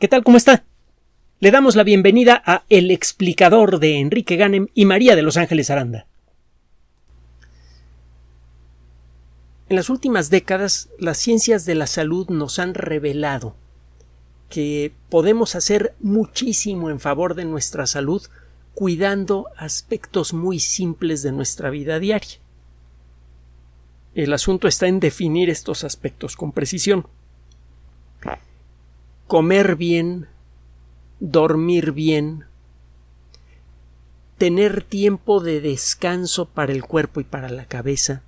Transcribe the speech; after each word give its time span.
¿Qué 0.00 0.08
tal? 0.08 0.24
¿Cómo 0.24 0.36
está? 0.36 0.64
Le 1.38 1.52
damos 1.52 1.76
la 1.76 1.84
bienvenida 1.84 2.42
a 2.44 2.64
El 2.68 2.90
explicador 2.90 3.78
de 3.78 4.00
Enrique 4.00 4.34
Ganem 4.34 4.66
y 4.74 4.86
María 4.86 5.14
de 5.14 5.22
Los 5.22 5.36
Ángeles 5.36 5.70
Aranda. 5.70 6.08
En 9.68 9.76
las 9.76 9.90
últimas 9.90 10.30
décadas, 10.30 10.88
las 10.98 11.18
ciencias 11.18 11.64
de 11.64 11.76
la 11.76 11.86
salud 11.86 12.28
nos 12.28 12.58
han 12.58 12.74
revelado 12.74 13.54
que 14.50 14.92
podemos 15.10 15.54
hacer 15.54 15.94
muchísimo 16.00 16.90
en 16.90 16.98
favor 16.98 17.36
de 17.36 17.44
nuestra 17.44 17.86
salud 17.86 18.22
cuidando 18.74 19.46
aspectos 19.56 20.34
muy 20.34 20.58
simples 20.58 21.22
de 21.22 21.30
nuestra 21.30 21.70
vida 21.70 22.00
diaria. 22.00 22.40
El 24.16 24.32
asunto 24.32 24.66
está 24.66 24.88
en 24.88 24.98
definir 24.98 25.50
estos 25.50 25.84
aspectos 25.84 26.34
con 26.34 26.50
precisión 26.50 27.06
comer 29.34 29.74
bien, 29.74 30.28
dormir 31.18 31.90
bien, 31.90 32.44
tener 34.38 34.84
tiempo 34.84 35.40
de 35.40 35.60
descanso 35.60 36.46
para 36.46 36.70
el 36.70 36.84
cuerpo 36.84 37.20
y 37.20 37.24
para 37.24 37.48
la 37.48 37.64
cabeza, 37.64 38.22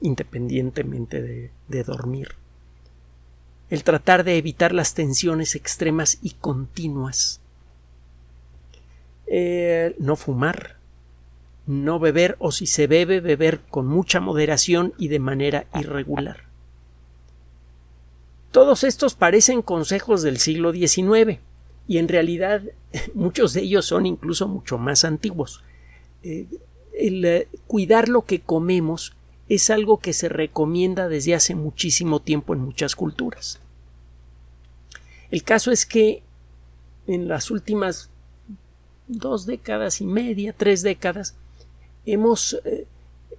independientemente 0.00 1.50
de, 1.66 1.82
dormir. 1.82 2.36
El 3.68 3.82
tratar 3.82 4.22
de 4.22 4.38
evitar 4.38 4.72
las 4.72 4.94
tensiones 4.94 5.56
extremas 5.56 6.18
y 6.22 6.34
continuas. 6.34 7.40
Eh, 9.26 9.96
no 9.98 10.14
fumar, 10.14 10.76
no 11.66 11.98
beber 11.98 12.36
o 12.38 12.52
si 12.52 12.66
se 12.66 12.86
bebe, 12.86 13.18
beber 13.20 13.58
con 13.70 13.88
mucha 13.88 14.20
moderación 14.20 14.94
y 14.98 15.08
de 15.08 15.18
manera 15.18 15.66
irregular. 15.74 16.47
Todos 18.50 18.84
estos 18.84 19.14
parecen 19.14 19.62
consejos 19.62 20.22
del 20.22 20.38
siglo 20.38 20.72
XIX 20.72 21.38
y 21.86 21.98
en 21.98 22.08
realidad 22.08 22.62
muchos 23.14 23.52
de 23.52 23.62
ellos 23.62 23.86
son 23.86 24.06
incluso 24.06 24.48
mucho 24.48 24.78
más 24.78 25.04
antiguos. 25.04 25.62
Eh, 26.22 26.46
el 26.94 27.24
eh, 27.24 27.48
cuidar 27.66 28.08
lo 28.08 28.22
que 28.22 28.40
comemos 28.40 29.14
es 29.48 29.70
algo 29.70 29.98
que 29.98 30.12
se 30.12 30.28
recomienda 30.28 31.08
desde 31.08 31.34
hace 31.34 31.54
muchísimo 31.54 32.20
tiempo 32.20 32.54
en 32.54 32.60
muchas 32.60 32.96
culturas. 32.96 33.60
El 35.30 35.42
caso 35.42 35.70
es 35.70 35.86
que 35.86 36.22
en 37.06 37.28
las 37.28 37.50
últimas 37.50 38.10
dos 39.06 39.46
décadas 39.46 40.00
y 40.00 40.06
media, 40.06 40.54
tres 40.56 40.82
décadas, 40.82 41.34
hemos 42.04 42.60
eh, 42.64 42.86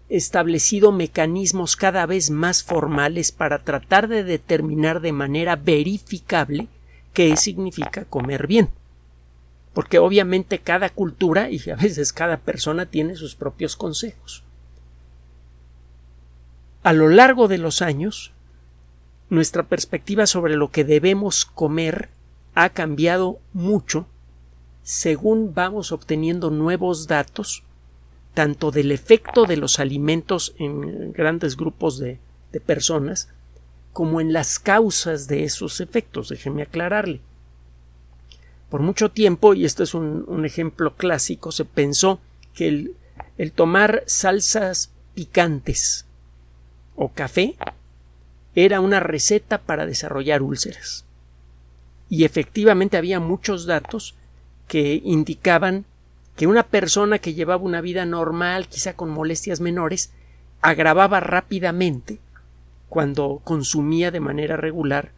establecido 0.09 0.91
mecanismos 0.91 1.75
cada 1.75 2.05
vez 2.05 2.31
más 2.31 2.63
formales 2.63 3.31
para 3.31 3.59
tratar 3.59 4.07
de 4.07 4.23
determinar 4.23 5.01
de 5.01 5.11
manera 5.11 5.55
verificable 5.55 6.67
qué 7.13 7.37
significa 7.37 8.05
comer 8.05 8.47
bien. 8.47 8.69
Porque 9.73 9.99
obviamente 9.99 10.59
cada 10.59 10.89
cultura 10.89 11.49
y 11.51 11.61
a 11.69 11.75
veces 11.75 12.11
cada 12.11 12.37
persona 12.37 12.87
tiene 12.87 13.15
sus 13.15 13.35
propios 13.35 13.75
consejos. 13.75 14.43
A 16.81 16.93
lo 16.93 17.07
largo 17.07 17.47
de 17.47 17.59
los 17.59 17.81
años, 17.81 18.31
nuestra 19.29 19.63
perspectiva 19.63 20.25
sobre 20.25 20.55
lo 20.55 20.71
que 20.71 20.83
debemos 20.83 21.45
comer 21.45 22.09
ha 22.55 22.69
cambiado 22.69 23.39
mucho 23.53 24.07
según 24.81 25.53
vamos 25.53 25.91
obteniendo 25.91 26.49
nuevos 26.49 27.05
datos 27.05 27.63
tanto 28.33 28.71
del 28.71 28.91
efecto 28.91 29.45
de 29.45 29.57
los 29.57 29.79
alimentos 29.79 30.53
en 30.57 31.11
grandes 31.11 31.57
grupos 31.57 31.99
de, 31.99 32.19
personas 32.65 33.29
como 33.93 34.21
en 34.21 34.33
las 34.33 34.59
causas 34.59 35.27
de 35.27 35.43
esos 35.43 35.81
efectos. 35.81 36.29
Déjeme 36.29 36.63
aclararle. 36.63 37.21
Por 38.69 38.81
mucho 38.81 39.09
tiempo, 39.09 39.53
y 39.53 39.65
este 39.65 39.83
es 39.83 39.93
un, 39.93 40.45
ejemplo 40.45 40.95
clásico, 40.95 41.51
se 41.51 41.65
pensó 41.65 42.19
que 42.53 42.67
el, 42.67 42.95
el, 43.37 43.51
tomar 43.51 44.03
salsas 44.05 44.91
picantes 45.15 46.05
o 46.95 47.09
café 47.09 47.55
era 48.55 48.79
una 48.79 48.99
receta 48.99 49.59
para 49.59 49.85
desarrollar 49.85 50.41
úlceras. 50.41 51.05
Y 52.09 52.25
efectivamente 52.25 52.97
había 52.97 53.19
muchos 53.19 53.65
datos 53.65 54.15
que 54.67 55.01
indicaban 55.03 55.85
que 56.39 56.47
una 56.47 56.63
persona 56.63 57.19
que 57.19 57.33
llevaba 57.33 57.61
una 57.61 57.81
vida 57.81 58.05
normal, 58.05 58.69
quizá 58.69 58.93
con 58.93 59.09
molestias 59.09 59.59
menores, 59.59 60.13
agravaba 60.61 61.19
rápidamente 61.19 62.19
cuando 62.87 63.41
consumía 63.43 64.09
de 64.09 64.21
manera 64.21 64.55
regular 64.55 65.11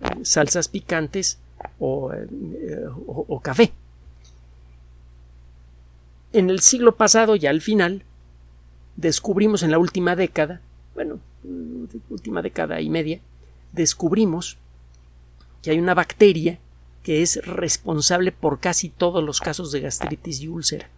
eh, 0.00 0.06
salsas 0.22 0.68
picantes 0.68 1.40
o, 1.80 2.12
eh, 2.14 2.86
o, 3.08 3.40
café. 3.40 3.72
En 6.32 6.48
el 6.48 6.60
siglo 6.60 6.94
pasado, 6.94 7.34
ya 7.34 7.50
al 7.50 7.60
final, 7.60 8.04
descubrimos 8.94 9.64
en 9.64 9.72
la 9.72 9.80
última 9.80 10.14
década, 10.14 10.60
bueno, 10.94 11.18
última 12.08 12.40
década 12.40 12.80
y 12.80 12.88
media, 12.88 13.18
descubrimos 13.72 14.58
que 15.60 15.72
hay 15.72 15.80
una 15.80 15.94
bacteria 15.94 16.60
que 17.08 17.22
es 17.22 17.42
responsable 17.46 18.32
por 18.32 18.60
casi 18.60 18.90
todos 18.90 19.24
los 19.24 19.40
casos 19.40 19.72
de 19.72 19.80
gastritis 19.80 20.42
y 20.42 20.48
úlcera. 20.48 20.90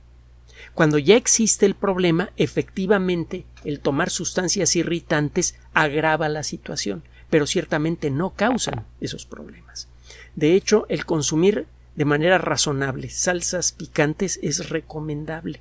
Cuando 0.74 0.98
ya 0.98 1.14
existe 1.14 1.66
el 1.66 1.76
problema, 1.76 2.32
efectivamente 2.36 3.44
el 3.64 3.78
tomar 3.78 4.10
sustancias 4.10 4.74
irritantes 4.74 5.54
agrava 5.72 6.28
la 6.28 6.42
situación, 6.42 7.04
pero 7.30 7.46
ciertamente 7.46 8.10
no 8.10 8.30
causan 8.30 8.86
esos 9.00 9.24
problemas. 9.24 9.86
De 10.34 10.56
hecho, 10.56 10.84
el 10.88 11.06
consumir 11.06 11.68
de 11.94 12.04
manera 12.06 12.38
razonable 12.38 13.08
salsas 13.08 13.70
picantes 13.70 14.40
es 14.42 14.68
recomendable. 14.68 15.60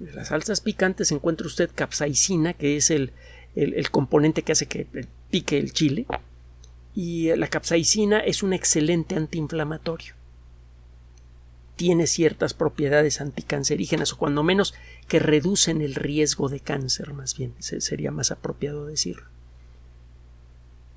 En 0.00 0.16
las 0.16 0.28
salsas 0.28 0.62
picantes 0.62 1.12
encuentra 1.12 1.46
usted 1.46 1.68
capsaicina, 1.74 2.54
que 2.54 2.78
es 2.78 2.90
el, 2.90 3.12
el 3.56 3.90
componente 3.90 4.40
que 4.40 4.52
hace 4.52 4.64
que 4.64 4.86
pique 5.28 5.58
el 5.58 5.74
chile, 5.74 6.06
y 6.96 7.36
la 7.36 7.48
capsaicina 7.48 8.20
es 8.20 8.42
un 8.42 8.54
excelente 8.54 9.16
antiinflamatorio. 9.16 10.14
Tiene 11.76 12.06
ciertas 12.06 12.54
propiedades 12.54 13.20
anticancerígenas 13.20 14.14
o 14.14 14.16
cuando 14.16 14.42
menos 14.42 14.74
que 15.06 15.18
reducen 15.18 15.82
el 15.82 15.94
riesgo 15.94 16.48
de 16.48 16.60
cáncer, 16.60 17.12
más 17.12 17.36
bien 17.36 17.52
sería 17.60 18.10
más 18.10 18.30
apropiado 18.30 18.86
decirlo. 18.86 19.26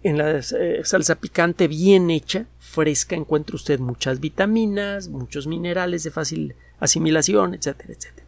En 0.02 0.18
la 0.18 0.40
eh, 0.40 0.82
salsa 0.86 1.16
picante 1.16 1.68
bien 1.68 2.10
hecha, 2.10 2.46
fresca, 2.60 3.18
encuentra 3.18 3.58
usted 3.58 3.80
muchas 3.80 4.22
vitaminas, 4.22 5.10
muchos 5.10 5.48
minerales 5.48 6.04
de 6.04 6.12
fácil 6.12 6.56
asimilación, 6.80 7.54
etcétera, 7.56 7.94
etcétera. 7.94 8.26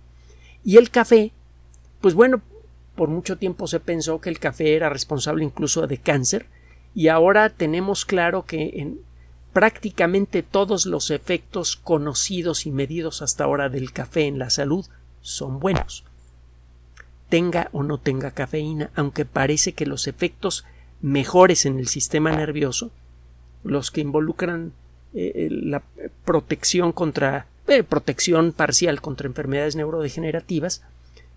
Y 0.66 0.76
el 0.76 0.90
café, 0.90 1.32
pues 2.02 2.16
bueno, 2.16 2.42
por 2.96 3.08
mucho 3.08 3.38
tiempo 3.38 3.66
se 3.68 3.80
pensó 3.80 4.20
que 4.20 4.30
el 4.30 4.40
café 4.40 4.76
era 4.76 4.90
responsable 4.90 5.46
incluso 5.46 5.88
de 5.88 6.00
cáncer, 6.00 6.48
y 6.94 7.08
ahora 7.08 7.50
tenemos 7.50 8.06
claro 8.06 8.46
que 8.46 8.72
en 8.76 9.00
prácticamente 9.54 10.44
todos 10.44 10.86
los 10.86 11.12
efectos 11.12 11.76
conocidos 11.76 12.66
y 12.66 12.72
medidos 12.72 13.22
hasta 13.22 13.44
ahora 13.44 13.70
del 13.70 13.92
café 13.92 14.26
en 14.28 14.40
la 14.40 14.50
salud 14.50 14.86
son 15.22 15.60
buenos. 15.60 16.06
Tenga 17.30 17.70
o 17.72 17.84
no 17.84 17.98
tenga 17.98 18.32
cafeína, 18.32 18.92
aunque 18.96 19.26
parece 19.26 19.74
que 19.74 19.86
los 19.86 20.08
efectos 20.08 20.66
mejores 21.02 21.66
en 21.66 21.80
el 21.80 21.88
sistema 21.88 22.32
nervioso, 22.32 22.92
los 23.64 23.92
que 23.92 24.02
involucran 24.02 24.74
eh, 25.14 25.50
la 25.52 25.84
protección 26.26 26.92
contra 26.92 27.48
eh, 27.68 27.84
protección 27.84 28.54
parcial 28.54 29.02
contra 29.02 29.28
enfermedades 29.28 29.76
neurodegenerativas, 29.76 30.84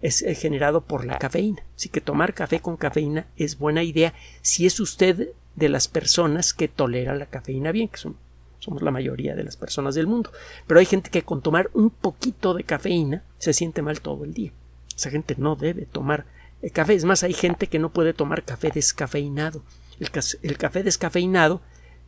es 0.02 0.22
eh, 0.22 0.34
generado 0.34 0.80
por 0.80 1.04
la 1.04 1.18
cafeína. 1.18 1.62
Así 1.76 1.88
que 1.88 2.00
tomar 2.00 2.34
café 2.34 2.60
con 2.60 2.76
cafeína 2.76 3.26
es 3.36 3.58
buena 3.58 3.82
idea 3.82 4.14
si 4.42 4.66
es 4.66 4.80
usted 4.80 5.30
de 5.56 5.68
las 5.68 5.88
personas 5.88 6.52
que 6.52 6.68
tolera 6.68 7.14
la 7.14 7.26
cafeína 7.26 7.72
bien, 7.72 7.88
que 7.88 7.98
son, 7.98 8.16
somos 8.58 8.82
la 8.82 8.90
mayoría 8.90 9.34
de 9.34 9.44
las 9.44 9.56
personas 9.56 9.94
del 9.94 10.06
mundo. 10.06 10.30
Pero 10.66 10.80
hay 10.80 10.86
gente 10.86 11.10
que 11.10 11.22
con 11.22 11.42
tomar 11.42 11.70
un 11.74 11.90
poquito 11.90 12.54
de 12.54 12.64
cafeína 12.64 13.22
se 13.38 13.52
siente 13.52 13.82
mal 13.82 14.00
todo 14.00 14.24
el 14.24 14.34
día. 14.34 14.52
Esa 14.96 15.10
gente 15.10 15.34
no 15.38 15.56
debe 15.56 15.86
tomar 15.86 16.26
eh, 16.62 16.70
café. 16.70 16.94
Es 16.94 17.04
más, 17.04 17.22
hay 17.22 17.34
gente 17.34 17.66
que 17.66 17.78
no 17.78 17.90
puede 17.90 18.14
tomar 18.14 18.42
café 18.44 18.70
descafeinado. 18.72 19.62
El, 20.00 20.56
café 20.58 20.82
descafeinado 20.82 21.60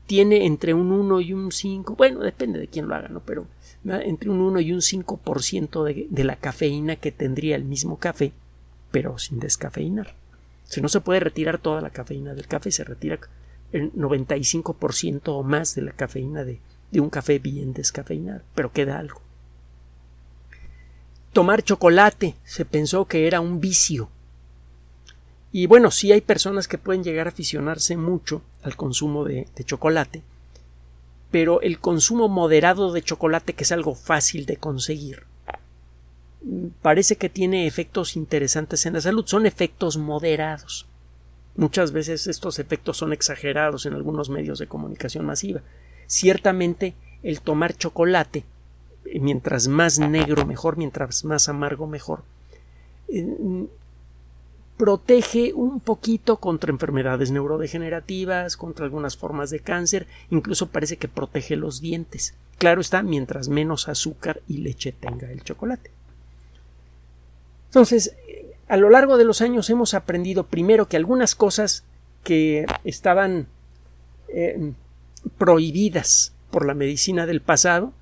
tiene 0.07 0.47
entre 0.47 0.75
un 0.75 0.91
1 0.91 1.21
y 1.21 1.33
un 1.33 1.53
5, 1.53 1.95
bueno, 1.95 2.21
depende 2.21 2.59
de 2.59 2.67
quién 2.67 2.89
lo 2.89 2.95
haga, 2.95 3.09
¿no? 3.09 3.21
Pero 3.21 3.47
entre 3.85 4.31
un 4.31 4.41
1 4.41 4.61
y 4.61 4.73
un 4.73 4.81
5% 4.81 5.85
de, 5.85 6.07
de 6.11 6.25
la 6.25 6.37
cafeína 6.37 6.97
que 6.97 7.13
tendría 7.13 7.55
el 7.55 7.65
mismo 7.65 7.99
café, 7.99 8.33
pero 8.91 9.19
sin 9.19 9.39
descafeinar. 9.39 10.15
Si 10.67 10.81
no 10.81 10.89
se 10.89 11.01
puede 11.01 11.21
retirar 11.21 11.59
toda 11.59 11.81
la 11.81 11.91
cafeína 11.91 12.35
del 12.35 12.49
café, 12.49 12.71
se 12.71 12.85
retira 12.85 13.19
el 13.73 13.93
95% 13.93 15.21
o 15.29 15.43
más 15.43 15.75
de 15.75 15.83
la 15.83 15.93
cafeína 15.93 16.45
de, 16.45 16.61
de 16.91 17.01
un 17.01 17.11
café 17.11 17.39
bien 17.39 17.73
descafeinado, 17.73 18.43
pero 18.55 18.73
queda 18.73 18.99
algo. 18.99 19.21
Tomar 21.33 21.63
chocolate 21.63 22.35
se 22.45 22.65
pensó 22.65 23.05
que 23.07 23.27
era 23.27 23.41
un 23.41 23.61
vicio. 23.61 24.11
Y 25.53 25.67
bueno, 25.67 25.91
sí 25.91 26.11
hay 26.13 26.21
personas 26.21 26.67
que 26.67 26.79
pueden 26.79 27.05
llegar 27.05 27.27
a 27.27 27.31
aficionarse 27.31 27.97
mucho 27.97 28.43
al 28.63 28.77
consumo 28.77 29.25
de, 29.25 29.47
de 29.55 29.65
chocolate, 29.65 30.23
pero 31.31 31.61
el 31.61 31.79
consumo 31.79 32.29
moderado 32.29 32.93
de 32.93 33.03
chocolate, 33.03 33.53
que 33.53 33.65
es 33.65 33.73
algo 33.73 33.95
fácil 33.95 34.47
de 34.47 34.57
conseguir, 34.57 35.26
parece 36.83 37.17
que 37.17 37.29
tiene 37.29 37.67
efectos 37.67 38.17
interesantes 38.17 38.87
en 38.87 38.95
la 38.95 39.01
salud. 39.01 39.25
Son 39.27 39.47
efectos 39.47 39.97
moderados. 39.97 40.87
Muchas 41.57 41.93
veces 41.93 42.27
estos 42.27 42.59
efectos 42.59 42.99
son 42.99 43.13
exagerados 43.13 43.87
en 43.87 43.95
algunos 43.95 44.29
medios 44.29 44.59
de 44.59 44.67
comunicación 44.67 45.25
masiva. 45.25 45.63
Ciertamente 46.07 46.95
el 47.23 47.41
tomar 47.41 47.75
chocolate, 47.77 48.45
mientras 49.21 49.67
más 49.69 49.99
negro 49.99 50.45
mejor, 50.45 50.77
mientras 50.77 51.25
más 51.25 51.49
amargo 51.49 51.87
mejor, 51.87 52.23
eh, 53.09 53.67
protege 54.77 55.55
un 55.55 55.81
poquito 55.81 56.37
contra 56.37 56.71
enfermedades 56.71 57.31
neurodegenerativas, 57.31 58.57
contra 58.57 58.85
algunas 58.85 59.17
formas 59.17 59.51
de 59.51 59.61
cáncer, 59.61 60.07
incluso 60.31 60.69
parece 60.69 60.99
que 60.99 61.09
protege 61.09 61.57
los 61.57 61.81
dientes. 61.81 62.35
Claro 62.59 62.81
está, 62.81 63.03
mientras 63.03 63.49
menos 63.49 63.89
azúcar 63.89 64.43
y 64.47 64.59
leche 64.59 64.93
tenga 64.93 65.31
el 65.33 65.43
chocolate. 65.43 65.91
Entonces, 67.77 68.17
a 68.69 68.79
lo 68.79 68.89
largo 68.89 69.19
de 69.19 69.27
los 69.27 69.43
años 69.43 69.69
hemos 69.69 69.93
aprendido 69.93 70.47
primero 70.47 70.89
que 70.89 70.97
algunas 70.97 71.35
cosas 71.35 71.85
que 72.25 72.65
estaban 72.85 73.49
eh, 74.29 74.73
prohibidas 75.37 76.33
por 76.51 76.65
la 76.65 76.73
medicina 76.73 77.27
del 77.27 77.43
pasado 77.43 77.93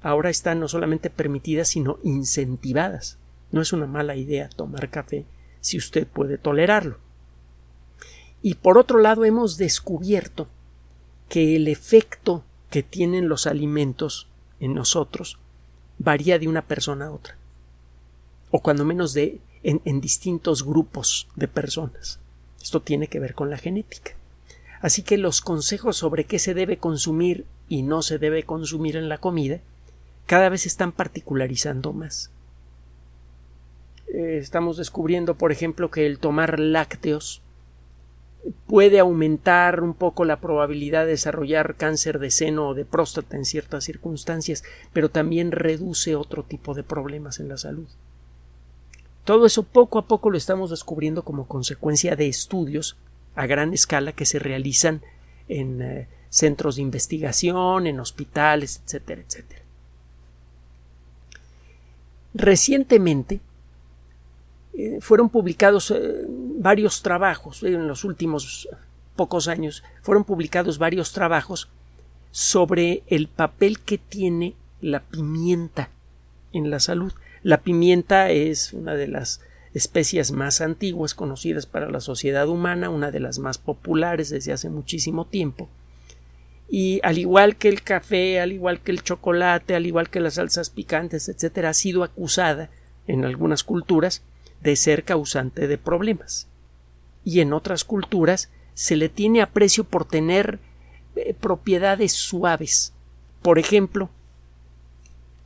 ahora 0.00 0.30
están 0.30 0.60
no 0.60 0.68
solamente 0.68 1.10
permitidas 1.10 1.66
sino 1.66 1.98
incentivadas. 2.04 3.18
No 3.50 3.60
es 3.60 3.72
una 3.72 3.88
mala 3.88 4.14
idea 4.14 4.48
tomar 4.48 4.90
café 4.90 5.24
si 5.60 5.76
usted 5.76 6.06
puede 6.06 6.38
tolerarlo. 6.38 6.98
Y 8.42 8.54
por 8.54 8.78
otro 8.78 9.00
lado 9.00 9.24
hemos 9.24 9.56
descubierto 9.56 10.46
que 11.28 11.56
el 11.56 11.66
efecto 11.66 12.44
que 12.70 12.84
tienen 12.84 13.28
los 13.28 13.48
alimentos 13.48 14.28
en 14.60 14.74
nosotros 14.74 15.40
varía 15.98 16.38
de 16.38 16.46
una 16.46 16.62
persona 16.62 17.06
a 17.06 17.10
otra, 17.10 17.36
o 18.50 18.60
cuando 18.60 18.84
menos 18.84 19.12
de 19.12 19.40
en, 19.62 20.00
distintos 20.00 20.64
grupos 20.64 21.28
de 21.34 21.48
personas. 21.48 22.20
Esto 22.62 22.80
tiene 22.80 23.08
que 23.08 23.20
ver 23.20 23.34
con 23.34 23.50
la 23.50 23.58
genética. 23.58 24.12
Así 24.80 25.02
que 25.02 25.18
los 25.18 25.40
consejos 25.40 25.96
sobre 25.96 26.24
qué 26.24 26.38
se 26.38 26.54
debe 26.54 26.76
consumir 26.76 27.46
y 27.68 27.82
no 27.82 28.02
se 28.02 28.18
debe 28.18 28.44
consumir 28.44 28.96
en 28.96 29.08
la 29.08 29.18
comida 29.18 29.60
cada 30.26 30.48
vez 30.48 30.62
se 30.62 30.68
están 30.68 30.92
particularizando 30.92 31.92
más. 31.92 32.30
Eh, 34.08 34.38
estamos 34.38 34.76
descubriendo, 34.76 35.36
por 35.36 35.52
ejemplo, 35.52 35.90
que 35.90 36.06
el 36.06 36.18
tomar 36.18 36.58
lácteos 36.58 37.42
puede 38.66 39.00
aumentar 39.00 39.82
un 39.82 39.94
poco 39.94 40.24
la 40.24 40.40
probabilidad 40.40 41.04
de 41.04 41.12
desarrollar 41.12 41.74
cáncer 41.76 42.18
de 42.18 42.30
seno 42.30 42.68
o 42.68 42.74
de 42.74 42.84
próstata 42.84 43.36
en 43.36 43.44
ciertas 43.44 43.84
circunstancias, 43.84 44.62
pero 44.92 45.10
también 45.10 45.50
reduce 45.50 46.14
otro 46.14 46.44
tipo 46.44 46.74
de 46.74 46.82
problemas 46.82 47.40
en 47.40 47.48
la 47.48 47.56
salud. 47.56 47.88
Todo 49.26 49.44
eso 49.44 49.64
poco 49.64 49.98
a 49.98 50.06
poco 50.06 50.30
lo 50.30 50.38
estamos 50.38 50.70
descubriendo 50.70 51.24
como 51.24 51.48
consecuencia 51.48 52.14
de 52.14 52.28
estudios 52.28 52.96
a 53.34 53.46
gran 53.46 53.74
escala 53.74 54.12
que 54.12 54.24
se 54.24 54.38
realizan 54.38 55.02
en 55.48 55.82
eh, 55.82 56.08
centros 56.30 56.76
de 56.76 56.82
investigación, 56.82 57.88
en 57.88 57.98
hospitales, 57.98 58.80
etcétera, 58.84 59.22
etcétera. 59.22 59.62
Recientemente 62.34 63.40
eh, 64.74 64.98
fueron 65.00 65.28
publicados 65.28 65.90
eh, 65.90 66.24
varios 66.60 67.02
trabajos, 67.02 67.64
en 67.64 67.88
los 67.88 68.04
últimos 68.04 68.68
pocos 69.16 69.48
años, 69.48 69.82
fueron 70.02 70.22
publicados 70.22 70.78
varios 70.78 71.10
trabajos 71.10 71.68
sobre 72.30 73.02
el 73.08 73.26
papel 73.26 73.80
que 73.80 73.98
tiene 73.98 74.54
la 74.80 75.00
pimienta 75.00 75.90
en 76.52 76.70
la 76.70 76.78
salud. 76.78 77.12
La 77.42 77.62
pimienta 77.62 78.30
es 78.30 78.72
una 78.72 78.94
de 78.94 79.08
las 79.08 79.40
especies 79.74 80.32
más 80.32 80.60
antiguas 80.60 81.14
conocidas 81.14 81.66
para 81.66 81.90
la 81.90 82.00
sociedad 82.00 82.48
humana, 82.48 82.88
una 82.88 83.10
de 83.10 83.20
las 83.20 83.38
más 83.38 83.58
populares 83.58 84.30
desde 84.30 84.52
hace 84.52 84.70
muchísimo 84.70 85.26
tiempo. 85.26 85.68
Y 86.68 87.00
al 87.04 87.18
igual 87.18 87.56
que 87.56 87.68
el 87.68 87.82
café, 87.82 88.40
al 88.40 88.52
igual 88.52 88.80
que 88.80 88.90
el 88.90 89.02
chocolate, 89.02 89.74
al 89.74 89.86
igual 89.86 90.10
que 90.10 90.20
las 90.20 90.34
salsas 90.34 90.70
picantes, 90.70 91.28
etcétera, 91.28 91.70
ha 91.70 91.74
sido 91.74 92.02
acusada 92.02 92.70
en 93.06 93.24
algunas 93.24 93.62
culturas 93.62 94.22
de 94.62 94.74
ser 94.76 95.04
causante 95.04 95.68
de 95.68 95.78
problemas. 95.78 96.48
Y 97.24 97.40
en 97.40 97.52
otras 97.52 97.84
culturas 97.84 98.50
se 98.74 98.96
le 98.96 99.08
tiene 99.08 99.42
aprecio 99.42 99.84
por 99.84 100.06
tener 100.06 100.58
eh, 101.16 101.34
propiedades 101.34 102.12
suaves. 102.12 102.92
Por 103.42 103.58
ejemplo, 103.58 104.10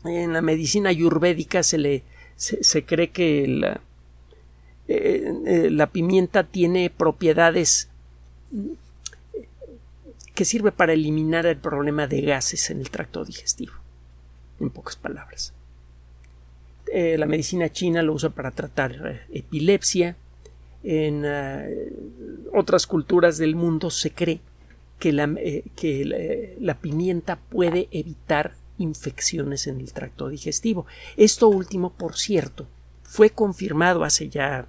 en 0.04 0.32
la 0.32 0.42
medicina 0.42 0.90
ayurvédica 0.90 1.62
se 1.62 1.78
le 1.78 2.02
se, 2.40 2.84
cree 2.84 3.10
que 3.10 3.46
la, 3.46 3.80
eh, 4.88 5.32
eh, 5.46 5.70
la 5.70 5.88
pimienta 5.88 6.44
tiene 6.44 6.88
propiedades 6.88 7.88
que 10.34 10.44
sirve 10.46 10.72
para 10.72 10.94
eliminar 10.94 11.44
el 11.44 11.58
problema 11.58 12.06
de 12.06 12.22
gases 12.22 12.70
en 12.70 12.80
el 12.80 12.88
tracto 12.88 13.24
digestivo. 13.24 13.74
En 14.58 14.70
pocas 14.70 14.96
palabras. 14.96 15.52
Eh, 16.92 17.18
la 17.18 17.26
medicina 17.26 17.70
china 17.70 18.02
lo 18.02 18.14
usa 18.14 18.30
para 18.30 18.52
tratar 18.52 19.26
epilepsia. 19.30 20.16
En 20.82 21.26
otras 22.54 22.86
culturas 22.86 23.36
del 23.36 23.54
mundo 23.54 23.90
se 23.90 24.12
cree 24.12 24.40
que, 24.98 25.12
la, 25.12 25.28
que 25.76 26.56
la 26.58 26.78
pimienta 26.78 27.36
puede 27.36 27.88
evitar 27.90 28.54
infecciones 28.80 29.66
en 29.66 29.80
el 29.80 29.92
tracto 29.92 30.28
digestivo. 30.28 30.86
Esto 31.16 31.48
último, 31.48 31.92
por 31.92 32.16
cierto, 32.16 32.66
fue 33.02 33.30
confirmado 33.30 34.04
hace 34.04 34.28
ya 34.28 34.66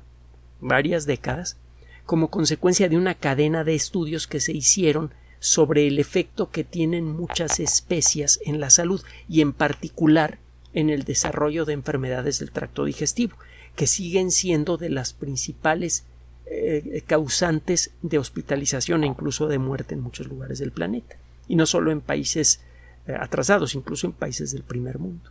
varias 0.59 1.05
décadas 1.05 1.57
como 2.05 2.29
consecuencia 2.29 2.89
de 2.89 2.97
una 2.97 3.15
cadena 3.15 3.63
de 3.63 3.75
estudios 3.75 4.27
que 4.27 4.39
se 4.39 4.51
hicieron 4.51 5.13
sobre 5.39 5.87
el 5.87 5.97
efecto 5.97 6.51
que 6.51 6.63
tienen 6.63 7.05
muchas 7.05 7.59
especias 7.59 8.39
en 8.45 8.59
la 8.59 8.69
salud 8.69 9.01
y 9.27 9.41
en 9.41 9.53
particular 9.53 10.39
en 10.73 10.89
el 10.89 11.03
desarrollo 11.03 11.65
de 11.65 11.73
enfermedades 11.73 12.39
del 12.39 12.51
tracto 12.51 12.85
digestivo, 12.85 13.35
que 13.75 13.87
siguen 13.87 14.31
siendo 14.31 14.77
de 14.77 14.89
las 14.89 15.13
principales 15.13 16.03
eh, 16.45 17.03
causantes 17.07 17.91
de 18.01 18.17
hospitalización 18.17 19.03
e 19.03 19.07
incluso 19.07 19.47
de 19.47 19.57
muerte 19.57 19.95
en 19.95 20.01
muchos 20.01 20.27
lugares 20.27 20.59
del 20.59 20.71
planeta, 20.71 21.15
y 21.47 21.55
no 21.55 21.65
solo 21.65 21.91
en 21.91 22.01
países 22.01 22.61
atrasados, 23.07 23.75
incluso 23.75 24.07
en 24.07 24.13
países 24.13 24.51
del 24.51 24.63
primer 24.63 24.99
mundo. 24.99 25.29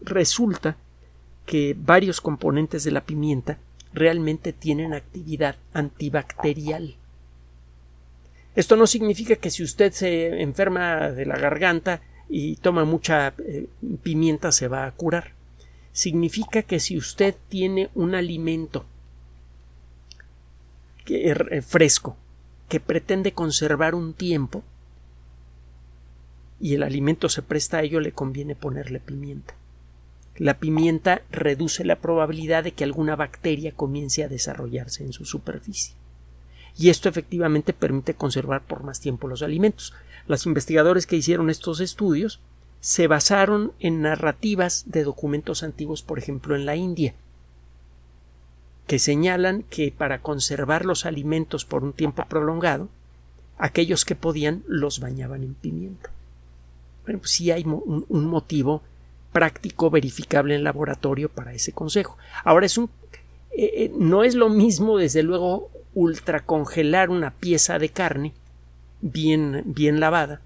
Resulta 0.00 0.76
que 1.46 1.76
varios 1.78 2.20
componentes 2.20 2.84
de 2.84 2.90
la 2.90 3.04
pimienta 3.04 3.58
realmente 3.92 4.52
tienen 4.52 4.92
actividad 4.92 5.56
antibacterial. 5.72 6.96
Esto 8.54 8.76
no 8.76 8.86
significa 8.86 9.36
que 9.36 9.50
si 9.50 9.62
usted 9.62 9.92
se 9.92 10.42
enferma 10.42 11.10
de 11.10 11.26
la 11.26 11.36
garganta 11.36 12.02
y 12.28 12.56
toma 12.56 12.84
mucha 12.84 13.34
eh, 13.38 13.68
pimienta 14.02 14.52
se 14.52 14.68
va 14.68 14.86
a 14.86 14.92
curar. 14.92 15.32
Significa 15.92 16.62
que 16.62 16.80
si 16.80 16.96
usted 16.96 17.34
tiene 17.48 17.90
un 17.94 18.14
alimento 18.14 18.84
que, 21.04 21.30
eh, 21.30 21.62
fresco 21.62 22.16
que 22.68 22.80
pretende 22.80 23.32
conservar 23.32 23.94
un 23.94 24.12
tiempo, 24.12 24.64
y 26.60 26.74
el 26.74 26.82
alimento 26.82 27.28
se 27.28 27.42
presta 27.42 27.78
a 27.78 27.82
ello, 27.82 28.00
le 28.00 28.12
conviene 28.12 28.54
ponerle 28.54 29.00
pimienta. 29.00 29.54
La 30.38 30.58
pimienta 30.58 31.22
reduce 31.30 31.84
la 31.84 31.96
probabilidad 31.96 32.64
de 32.64 32.72
que 32.72 32.84
alguna 32.84 33.16
bacteria 33.16 33.72
comience 33.72 34.22
a 34.22 34.28
desarrollarse 34.28 35.02
en 35.02 35.12
su 35.12 35.24
superficie. 35.24 35.94
Y 36.78 36.90
esto 36.90 37.08
efectivamente 37.08 37.72
permite 37.72 38.14
conservar 38.14 38.62
por 38.62 38.82
más 38.82 39.00
tiempo 39.00 39.28
los 39.28 39.42
alimentos. 39.42 39.94
Los 40.26 40.44
investigadores 40.44 41.06
que 41.06 41.16
hicieron 41.16 41.48
estos 41.48 41.80
estudios 41.80 42.40
se 42.80 43.06
basaron 43.06 43.72
en 43.80 44.02
narrativas 44.02 44.84
de 44.86 45.04
documentos 45.04 45.62
antiguos, 45.62 46.02
por 46.02 46.18
ejemplo, 46.18 46.54
en 46.54 46.66
la 46.66 46.76
India, 46.76 47.14
que 48.86 48.98
señalan 48.98 49.62
que 49.64 49.90
para 49.90 50.20
conservar 50.20 50.84
los 50.84 51.06
alimentos 51.06 51.64
por 51.64 51.82
un 51.82 51.94
tiempo 51.94 52.24
prolongado, 52.28 52.88
aquellos 53.58 54.04
que 54.04 54.14
podían 54.14 54.62
los 54.68 55.00
bañaban 55.00 55.42
en 55.42 55.54
pimienta. 55.54 56.10
Bueno, 57.06 57.20
pues 57.20 57.30
sí 57.30 57.52
hay 57.52 57.64
un, 57.64 58.04
motivo 58.26 58.82
práctico 59.32 59.90
verificable 59.90 60.56
en 60.56 60.64
laboratorio 60.64 61.28
para 61.28 61.52
ese 61.54 61.72
consejo. 61.72 62.18
Ahora 62.44 62.66
es 62.66 62.76
un 62.76 62.90
eh, 63.56 63.84
eh, 63.84 63.92
no 63.96 64.24
es 64.24 64.34
lo 64.34 64.48
mismo, 64.48 64.98
desde 64.98 65.22
luego, 65.22 65.70
ultracongelar 65.94 67.08
una 67.08 67.30
pieza 67.30 67.78
de 67.78 67.88
carne 67.88 68.34
bien, 69.00 69.62
bien 69.66 70.00
lavada 70.00 70.42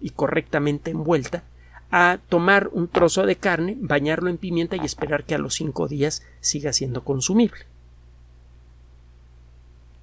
y 0.00 0.10
correctamente 0.10 0.90
envuelta 0.90 1.42
a 1.90 2.18
tomar 2.28 2.68
un 2.72 2.86
trozo 2.86 3.24
de 3.24 3.36
carne, 3.36 3.76
bañarlo 3.80 4.28
en 4.28 4.36
pimienta 4.36 4.76
y 4.76 4.80
esperar 4.80 5.24
que 5.24 5.34
a 5.34 5.38
los 5.38 5.54
cinco 5.54 5.88
días 5.88 6.22
siga 6.40 6.72
siendo 6.72 7.02
consumible. 7.02 7.60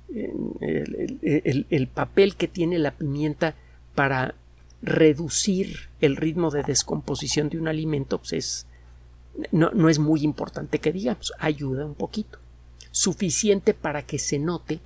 el 0.09 1.87
papel 1.93 2.35
que 2.35 2.47
tiene 2.47 2.79
la 2.79 2.91
pimienta 2.91 3.55
para 3.95 4.35
reducir 4.81 5.89
el 5.99 6.15
ritmo 6.15 6.49
de 6.49 6.63
descomposición 6.63 7.49
de 7.49 7.59
un 7.59 7.67
alimento 7.67 8.17
pues 8.17 8.33
es, 8.33 8.67
no, 9.51 9.89
es 9.89 9.99
muy 9.99 10.23
importante 10.23 10.79
que 10.79 10.91
digamos, 10.91 11.33
ayuda 11.39 11.85
un 11.85 11.95
poquito. 11.95 12.39
Suficiente 12.91 13.73
para 13.73 14.03
que 14.03 14.19
se 14.19 14.39
note 14.39 14.79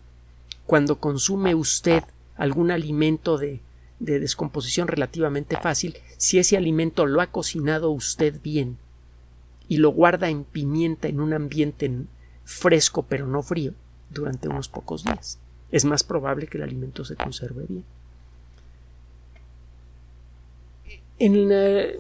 cuando 0.66 1.00
consume 1.00 1.56
usted 1.56 2.04
algún 2.36 2.72
alimento 2.72 3.38
de, 3.38 3.62
de 4.00 4.20
descomposición 4.20 4.88
relativamente 4.88 5.58
fácil, 5.58 5.98
si 6.18 6.38
ese 6.38 6.58
alimento 6.58 7.06
lo 7.06 7.22
ha 7.22 7.28
cocinado 7.28 7.92
usted 7.92 8.40
bien 8.42 8.78
y 9.68 9.78
lo 9.78 9.90
guarda 9.90 10.30
en 10.30 10.44
pimienta 10.44 11.08
en 11.08 11.20
un 11.20 11.34
ambiente 11.34 11.92
fresco 12.44 13.04
pero 13.04 13.26
no 13.26 13.42
frío 13.42 13.74
durante 14.10 14.48
unos 14.48 14.70
pocos 14.70 15.04
días. 15.04 15.40
Es 15.72 15.86
más 15.86 16.04
probable 16.04 16.48
que 16.48 16.58
el 16.58 16.64
alimento 16.64 17.04
se 17.06 17.16
conserve 17.16 17.66
bien. 17.68 17.86
En 21.18 21.50
eh, 21.52 21.96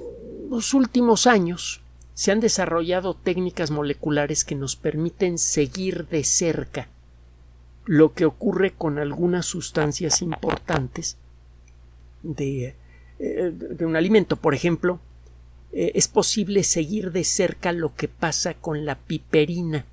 los 0.49 0.73
últimos 0.73 1.25
años 1.27 1.81
se 2.13 2.31
han 2.31 2.39
desarrollado 2.39 3.13
técnicas 3.13 3.71
moleculares 3.71 4.43
que 4.43 4.55
nos 4.55 4.75
permiten 4.75 5.37
seguir 5.37 6.07
de 6.07 6.23
cerca 6.23 6.89
lo 7.85 8.13
que 8.13 8.25
ocurre 8.25 8.71
con 8.71 8.97
algunas 8.97 9.45
sustancias 9.45 10.21
importantes 10.21 11.17
de, 12.23 12.75
eh, 13.19 13.53
un 13.81 13.95
alimento. 13.95 14.37
Por 14.37 14.53
ejemplo, 14.53 14.99
eh, 15.71 15.91
es 15.95 16.07
posible 16.07 16.63
seguir 16.63 17.11
de 17.11 17.23
cerca 17.23 17.71
lo 17.71 17.95
que 17.95 18.07
pasa 18.07 18.53
con 18.53 18.85
la 18.85 18.95
piperina. 18.95 19.85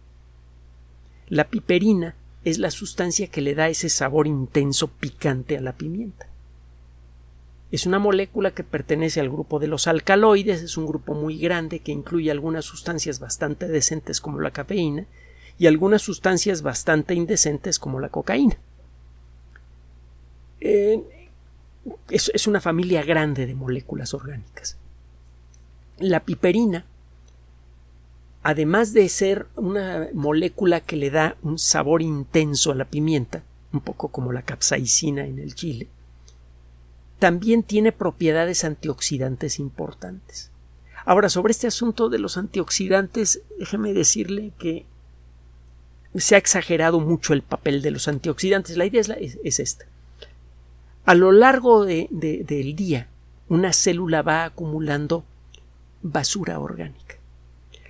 La 1.29 1.49
piperina 1.49 2.15
es 2.45 2.59
la 2.59 2.71
sustancia 2.71 3.29
que 3.29 3.41
le 3.41 3.55
da 3.55 3.69
ese 3.69 3.89
sabor 3.89 4.27
intenso 4.27 4.89
picante 4.89 5.57
a 5.57 5.61
la 5.61 5.77
pimienta. 5.77 6.32
Es 7.73 7.87
una 7.87 7.99
molécula 7.99 8.51
que 8.51 8.65
pertenece 8.65 9.19
al 9.19 9.31
grupo 9.31 9.59
de 9.59 9.67
los 9.67 9.87
alcaloides, 9.87 10.61
es 10.61 10.77
un 10.77 10.87
grupo 10.87 11.15
muy 11.15 11.39
grande 11.39 11.81
que 11.81 11.91
incluye 11.91 12.31
algunas 12.31 12.67
sustancias 12.67 13.19
bastante 13.19 13.67
decentes 13.67 14.21
como 14.21 14.41
la 14.41 14.51
cafeína 14.51 15.07
y 15.59 15.67
algunas 15.67 16.03
sustancias 16.03 16.61
bastante 16.61 17.15
indecentes 17.15 17.79
como 17.79 17.99
la 17.99 18.11
cocaína. 18.11 18.59
Eh, 20.61 21.03
es, 22.11 22.31
es 22.35 22.47
una 22.47 22.61
familia 22.61 23.03
grande 23.05 23.47
de 23.47 23.55
moléculas 23.55 24.13
orgánicas. 24.13 24.77
La 25.99 26.21
piperina, 26.21 26.85
además 28.43 28.93
de 28.93 29.09
ser 29.09 29.47
una 29.57 30.11
molécula 30.13 30.81
que 30.81 30.97
le 30.97 31.11
da 31.11 31.39
un 31.43 31.59
sabor 31.59 32.03
intenso 32.03 32.71
a 32.71 32.75
la 32.75 32.85
pimienta, 32.85 33.45
un 33.73 33.81
poco 33.81 34.09
como 34.09 34.31
la 34.31 34.43
capsaicina 34.43 35.25
en 35.25 35.39
el 35.39 35.55
chile, 35.55 35.89
también 37.23 37.63
tiene 37.63 37.93
propiedades 37.93 38.65
antioxidantes 38.65 39.61
importantes. 39.61 40.51
Ahora, 41.05 41.29
sobre 41.29 41.53
este 41.53 41.69
asunto 41.69 42.09
de 42.09 42.19
los 42.19 42.37
antioxidantes, 42.37 43.43
déjeme 43.61 43.93
decirle 43.93 44.51
que 44.59 44.87
se 46.17 46.35
ha 46.35 46.39
exagerado 46.39 46.99
mucho 46.99 47.33
el 47.33 47.43
papel 47.43 47.81
de 47.81 47.93
los 47.93 48.09
antioxidantes. 48.09 48.77
La 48.77 48.87
idea 48.87 49.01
es, 49.01 49.61
esta. 49.61 49.85
A 51.05 51.15
lo 51.15 51.31
largo 51.31 51.85
del 51.85 52.75
día, 52.75 53.07
una 53.47 53.73
célula 53.73 54.23
va 54.23 54.45
acumulando 54.45 55.25
basura 56.03 56.59
orgánica. 56.59 57.19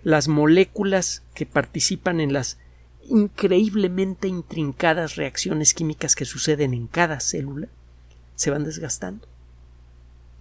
Las 0.02 0.28
moléculas 0.28 1.22
que 1.32 1.46
participan 1.46 2.20
en 2.20 2.34
las 2.34 2.58
increíblemente 3.08 4.28
intrincadas 4.28 5.16
reacciones 5.16 5.72
químicas 5.72 6.16
que 6.16 6.26
suceden 6.26 6.74
en 6.74 6.86
cada 6.86 7.18
célula 7.18 7.68
se 8.42 8.50
van 8.50 8.64
desgastando. 8.64 9.28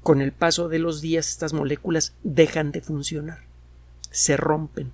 Con 0.01 0.21
el 0.21 0.31
paso 0.31 0.69
de 0.69 0.79
los 0.79 1.01
días 1.01 1.29
estas 1.29 1.53
moléculas 1.53 2.15
dejan 2.23 2.71
de 2.71 2.81
funcionar, 2.81 3.41
se 4.09 4.35
rompen. 4.37 4.91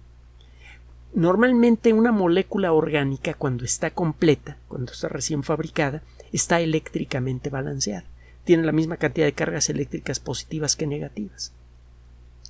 Normalmente 1.14 1.94
una 1.94 2.12
molécula 2.12 2.74
orgánica 2.74 3.34
cuando 3.34 3.64
está 3.64 3.92
completa, 3.92 4.58
cuando 4.68 4.92
está 4.92 5.08
recién 5.08 5.44
fabricada, 5.44 6.04
está 6.34 6.60
eléctricamente 6.60 7.50
balanceada. 7.50 8.04
Tiene 8.44 8.64
la 8.64 8.74
misma 8.74 8.98
cantidad 8.98 9.26
de 9.26 9.32
cargas 9.32 9.70
eléctricas 9.70 10.20
positivas 10.20 10.76
que 10.76 10.86
negativas. 10.86 11.54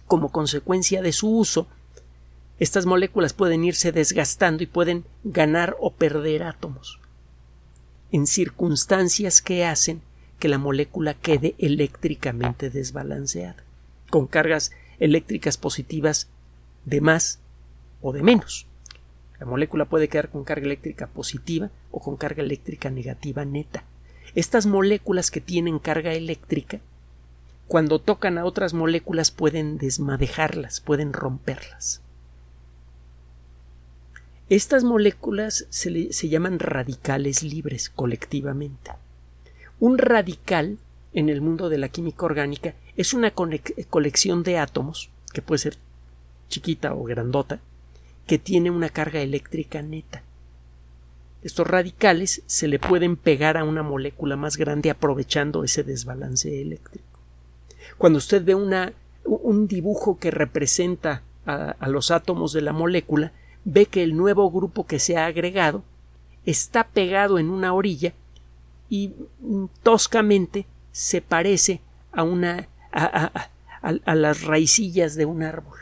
Como 0.08 0.32
consecuencia 0.32 1.04
de 1.04 1.12
su 1.12 1.30
uso, 1.30 1.68
estas 2.58 2.88
moléculas 2.88 3.34
pueden 3.34 3.64
irse 3.64 3.92
desgastando 3.92 4.64
y 4.64 4.66
pueden 4.66 5.06
ganar 5.24 5.78
o 5.80 5.94
perder 5.94 6.42
átomos 6.42 7.00
en 8.12 8.26
circunstancias 8.26 9.42
que 9.42 9.66
hacen 9.66 10.02
que 10.40 10.48
la 10.48 10.58
molécula 10.58 11.14
quede 11.14 11.56
eléctricamente 11.58 12.70
desbalanceada, 12.70 13.64
con 14.10 14.28
cargas 14.28 14.72
eléctricas 15.00 15.58
positivas 15.58 16.30
de 16.86 17.02
más 17.02 17.40
o 18.02 18.14
de 18.14 18.24
menos. 18.24 18.68
La 19.40 19.46
molécula 19.46 19.86
puede 19.86 20.08
quedar 20.08 20.30
con 20.30 20.44
carga 20.44 20.66
eléctrica 20.66 21.08
positiva 21.08 21.70
o 21.92 22.00
con 22.00 22.18
carga 22.18 22.42
eléctrica 22.42 22.90
negativa 22.90 23.46
neta. 23.46 23.84
Estas 24.36 24.66
moléculas 24.66 25.32
que 25.32 25.42
tienen 25.42 25.80
carga 25.80 26.14
eléctrica, 26.14 26.80
cuando 27.68 28.00
tocan 28.00 28.38
a 28.38 28.46
otras 28.46 28.74
moléculas 28.74 29.32
pueden 29.32 29.78
desmadejarlas, 29.78 30.80
pueden 30.80 31.14
romperlas. 31.14 32.02
Estas 34.50 34.84
moléculas 34.84 35.68
se, 35.70 36.14
se 36.14 36.30
llaman 36.30 36.60
radicales 36.60 37.44
libres 37.44 37.90
colectivamente. 37.90 38.92
Un 39.80 40.00
radical 40.00 40.80
en 41.14 41.30
el 41.30 41.42
mundo 41.42 41.70
de 41.70 41.78
la 41.78 41.90
química 41.90 42.26
orgánica 42.26 42.74
es 42.96 43.14
una 43.14 43.32
colección 43.32 44.42
de 44.42 44.58
átomos, 44.58 45.12
que 45.34 45.44
puede 45.44 45.60
ser 45.60 45.78
chiquita 46.50 46.96
o 46.96 47.04
grandota, 47.04 47.60
que 48.26 48.40
tiene 48.40 48.72
una 48.72 48.90
carga 48.90 49.22
eléctrica 49.22 49.82
neta. 49.84 50.24
Estos 51.44 51.68
radicales 51.68 52.42
se 52.48 52.68
le 52.68 52.80
pueden 52.80 53.16
pegar 53.16 53.56
a 53.56 53.64
una 53.64 53.84
molécula 53.84 54.36
más 54.36 54.58
grande 54.58 54.90
aprovechando 54.90 55.64
ese 55.64 55.84
desbalance 55.84 56.62
eléctrico. 56.62 57.06
Cuando 58.00 58.18
usted 58.18 58.44
ve 58.44 58.56
una, 58.56 58.94
un 59.24 59.68
dibujo 59.68 60.18
que 60.18 60.32
representa 60.32 61.22
a, 61.46 61.76
a 61.80 61.88
los 61.88 62.10
átomos 62.10 62.52
de 62.52 62.62
la 62.62 62.74
molécula, 62.74 63.32
ve 63.64 63.86
que 63.86 64.02
el 64.02 64.18
nuevo 64.18 64.50
grupo 64.50 64.88
que 64.88 64.98
se 64.98 65.18
ha 65.18 65.28
agregado 65.28 65.84
está 66.46 66.88
pegado 66.88 67.38
en 67.38 67.50
una 67.52 67.74
orilla 67.74 68.14
y 68.90 69.14
toscamente 69.84 70.66
se 70.92 71.22
parece 71.22 71.82
a 72.12 72.24
una 72.24 72.68
a, 72.92 73.50
a, 73.82 74.16
las 74.16 74.44
raicillas 74.44 75.16
de 75.16 75.26
un 75.26 75.44
árbol. 75.44 75.78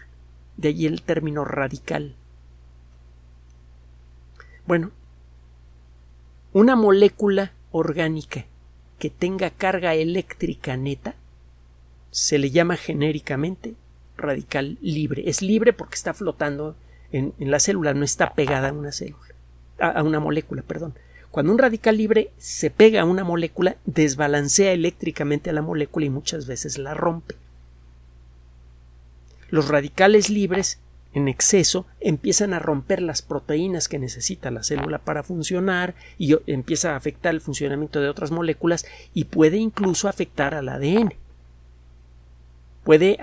De 0.58 0.70
allí 0.70 0.86
el 0.86 1.02
término 1.02 1.44
radical. 1.46 2.16
Bueno, 4.66 4.92
una 6.54 6.76
molécula 6.76 7.52
orgánica 7.72 8.46
que 9.00 9.10
tenga 9.10 9.50
carga 9.50 9.94
eléctrica 9.94 10.78
neta 10.78 11.16
se 12.12 12.40
le 12.40 12.50
llama 12.50 12.78
genéricamente 12.78 13.76
radical 14.18 14.78
libre. 14.82 15.30
Es 15.30 15.42
libre 15.42 15.74
porque 15.74 15.96
está 15.96 16.14
flotando 16.14 16.76
en, 17.12 17.34
la 17.40 17.60
célula, 17.60 17.94
no 17.94 18.06
está 18.06 18.34
pegada 18.34 18.70
a 18.70 18.74
una 18.74 18.92
célula, 18.92 19.36
a 19.80 20.02
una 20.04 20.20
molécula, 20.20 20.62
perdón. 20.62 20.96
Cuando 21.36 21.52
un 21.52 21.60
radical 21.60 21.98
libre 21.98 22.32
se 22.38 22.72
pega 22.72 23.02
a 23.02 23.04
una 23.04 23.26
molécula, 23.26 23.76
desbalancea 23.84 24.72
eléctricamente 24.72 25.50
a 25.50 25.54
la 25.54 25.62
molécula 25.62 26.06
y 26.06 26.10
muchas 26.10 26.48
veces 26.48 26.78
la 26.78 26.94
rompe. 26.94 27.36
Los 29.50 29.68
radicales 29.68 30.30
libres 30.30 30.80
en 31.14 31.28
exceso 31.28 31.88
empiezan 32.00 32.54
a 32.54 32.60
romper 32.60 33.02
las 33.02 33.22
proteínas 33.22 33.90
que 33.90 34.00
necesita 34.00 34.50
la 34.50 34.64
célula 34.64 35.00
para 35.00 35.24
funcionar 35.24 35.96
y 36.18 36.38
empieza 36.48 36.94
a 36.94 36.96
afectar 36.96 37.34
el 37.34 37.42
funcionamiento 37.42 38.00
de 38.00 38.08
otras 38.08 38.32
moléculas 38.32 38.86
y 39.14 39.26
puede 39.26 39.58
incluso 39.58 40.08
afectar 40.08 40.56
al 40.56 40.70
ADN. 40.70 41.16
Puede 42.86 43.18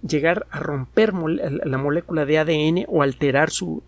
llegar 0.00 0.46
a 0.50 0.60
romper 0.60 1.12
la 1.12 1.76
molécula 1.76 2.24
de 2.24 2.38
ADN 2.38 2.86
o 2.88 3.02
alterar 3.02 3.50
su, 3.50 3.82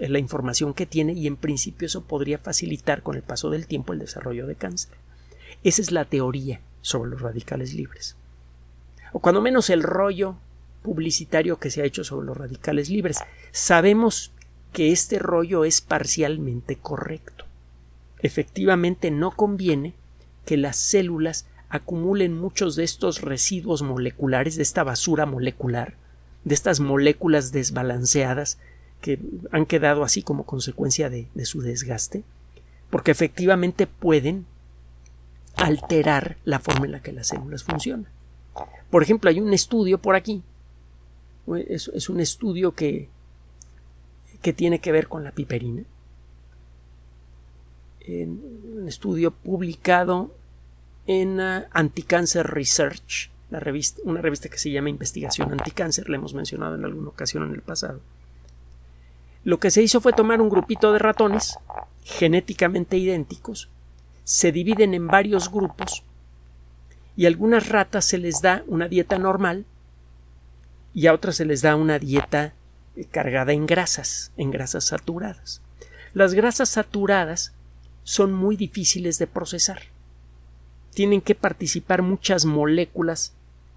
la 0.00 0.18
información 0.18 0.74
que 0.74 0.86
tiene 0.86 1.12
y 1.12 1.26
en 1.26 1.36
principio 1.36 1.86
eso 1.86 2.02
podría 2.02 2.38
facilitar 2.38 3.02
con 3.02 3.16
el 3.16 3.22
paso 3.22 3.50
del 3.50 3.66
tiempo 3.66 3.92
el 3.92 3.98
desarrollo 3.98 4.46
de 4.46 4.56
cáncer. 4.56 4.92
Esa 5.64 5.82
es 5.82 5.92
la 5.92 6.04
teoría 6.04 6.60
sobre 6.80 7.10
los 7.10 7.20
radicales 7.20 7.74
libres. 7.74 8.16
O 9.12 9.20
cuando 9.20 9.40
menos 9.40 9.70
el 9.70 9.82
rollo 9.82 10.36
publicitario 10.82 11.58
que 11.58 11.70
se 11.70 11.82
ha 11.82 11.84
hecho 11.84 12.04
sobre 12.04 12.26
los 12.26 12.36
radicales 12.36 12.90
libres. 12.90 13.18
Sabemos 13.52 14.32
que 14.72 14.92
este 14.92 15.18
rollo 15.18 15.64
es 15.64 15.80
parcialmente 15.80 16.76
correcto. 16.76 17.44
Efectivamente 18.20 19.10
no 19.10 19.32
conviene 19.32 19.94
que 20.44 20.56
las 20.56 20.76
células 20.76 21.46
acumulen 21.68 22.38
muchos 22.38 22.76
de 22.76 22.84
estos 22.84 23.20
residuos 23.20 23.82
moleculares, 23.82 24.56
de 24.56 24.62
esta 24.62 24.84
basura 24.84 25.26
molecular, 25.26 25.94
de 26.44 26.54
estas 26.54 26.80
moléculas 26.80 27.52
desbalanceadas 27.52 28.58
que 29.00 29.18
han 29.50 29.66
quedado 29.66 30.04
así 30.04 30.22
como 30.22 30.44
consecuencia 30.44 31.10
de, 31.10 31.28
su 31.44 31.62
desgaste, 31.62 32.22
porque 32.90 33.10
efectivamente 33.10 33.86
pueden 33.86 34.46
alterar 35.56 36.36
la 36.44 36.58
forma 36.58 36.86
en 36.86 36.92
la 36.92 37.02
que 37.02 37.12
las 37.12 37.28
células 37.28 37.64
funcionan. 37.64 38.10
Por 38.90 39.02
ejemplo, 39.02 39.30
hay 39.30 39.40
un 39.40 39.52
estudio 39.52 39.98
por 39.98 40.14
aquí, 40.16 40.42
es, 41.68 42.08
un 42.08 42.20
estudio 42.20 42.74
que, 42.74 43.08
que 44.42 44.52
tiene 44.52 44.80
que 44.80 44.92
ver 44.92 45.08
con 45.08 45.24
la 45.24 45.32
piperina, 45.32 45.84
un 48.08 48.86
estudio 48.88 49.30
publicado 49.30 50.34
en 51.06 51.40
uh, 51.40 51.64
Anticancer 51.72 52.46
Research, 52.46 53.30
la 53.50 53.60
revista, 53.60 54.00
una 54.04 54.20
revista 54.20 54.48
que 54.48 54.58
se 54.58 54.70
llama 54.70 54.90
Investigación 54.90 55.52
Anticáncer, 55.52 56.08
la 56.08 56.16
hemos 56.16 56.34
mencionado 56.34 56.76
en 56.76 56.84
alguna 56.84 57.08
ocasión 57.08 57.44
en 57.44 57.54
el 57.54 57.62
pasado. 57.62 58.00
Lo 59.42 59.58
que 59.58 59.70
se 59.70 59.82
hizo 59.82 60.00
fue 60.00 60.12
tomar 60.12 60.40
un 60.40 60.50
grupito 60.50 60.92
de 60.92 60.98
ratones 60.98 61.58
genéticamente 62.04 62.96
idénticos, 62.98 63.68
se 64.24 64.52
dividen 64.52 64.94
en 64.94 65.06
varios 65.06 65.50
grupos 65.50 66.04
y 67.16 67.24
a 67.24 67.28
algunas 67.28 67.68
ratas 67.68 68.04
se 68.04 68.18
les 68.18 68.42
da 68.42 68.62
una 68.66 68.88
dieta 68.88 69.18
normal 69.18 69.64
y 70.94 71.06
a 71.06 71.14
otras 71.14 71.36
se 71.36 71.44
les 71.44 71.62
da 71.62 71.76
una 71.76 71.98
dieta 71.98 72.52
eh, 72.96 73.04
cargada 73.04 73.52
en 73.52 73.66
grasas, 73.66 74.32
en 74.36 74.50
grasas 74.50 74.84
saturadas. 74.84 75.62
Las 76.14 76.34
grasas 76.34 76.68
saturadas 76.68 77.54
son 78.02 78.32
muy 78.32 78.56
difíciles 78.56 79.18
de 79.18 79.26
procesar. 79.26 79.82
Tienen 80.92 81.20
que 81.20 81.34
participar 81.34 82.02
muchas 82.02 82.44
moléculas 82.44 83.32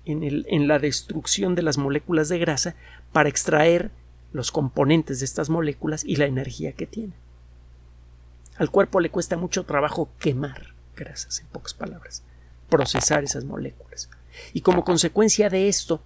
en, 0.05 0.23
en 0.23 0.67
la 0.67 0.79
destrucción 0.79 1.55
de 1.55 1.61
las 1.61 1.77
moléculas 1.77 2.29
de 2.29 2.39
grasa 2.39 2.75
para 3.11 3.29
extraer 3.29 3.91
los 4.33 4.51
componentes 4.51 5.19
de 5.19 5.25
estas 5.25 5.49
moléculas 5.49 6.03
y 6.03 6.17
la 6.17 6.25
energía 6.25 6.73
que 6.73 6.87
tienen. 6.87 7.15
Al 8.57 8.69
cuerpo 8.69 8.99
le 8.99 9.09
cuesta 9.09 9.37
mucho 9.37 9.63
trabajo 9.63 10.09
quemar 10.19 10.73
grasas, 10.95 11.39
en 11.39 11.47
pocas 11.47 11.73
palabras, 11.73 12.23
procesar 12.69 13.23
esas 13.23 13.45
moléculas. 13.45 14.09
Y 14.51 14.61
como 14.61 14.83
consecuencia 14.83 15.49
de 15.49 15.69
esto, 15.69 16.01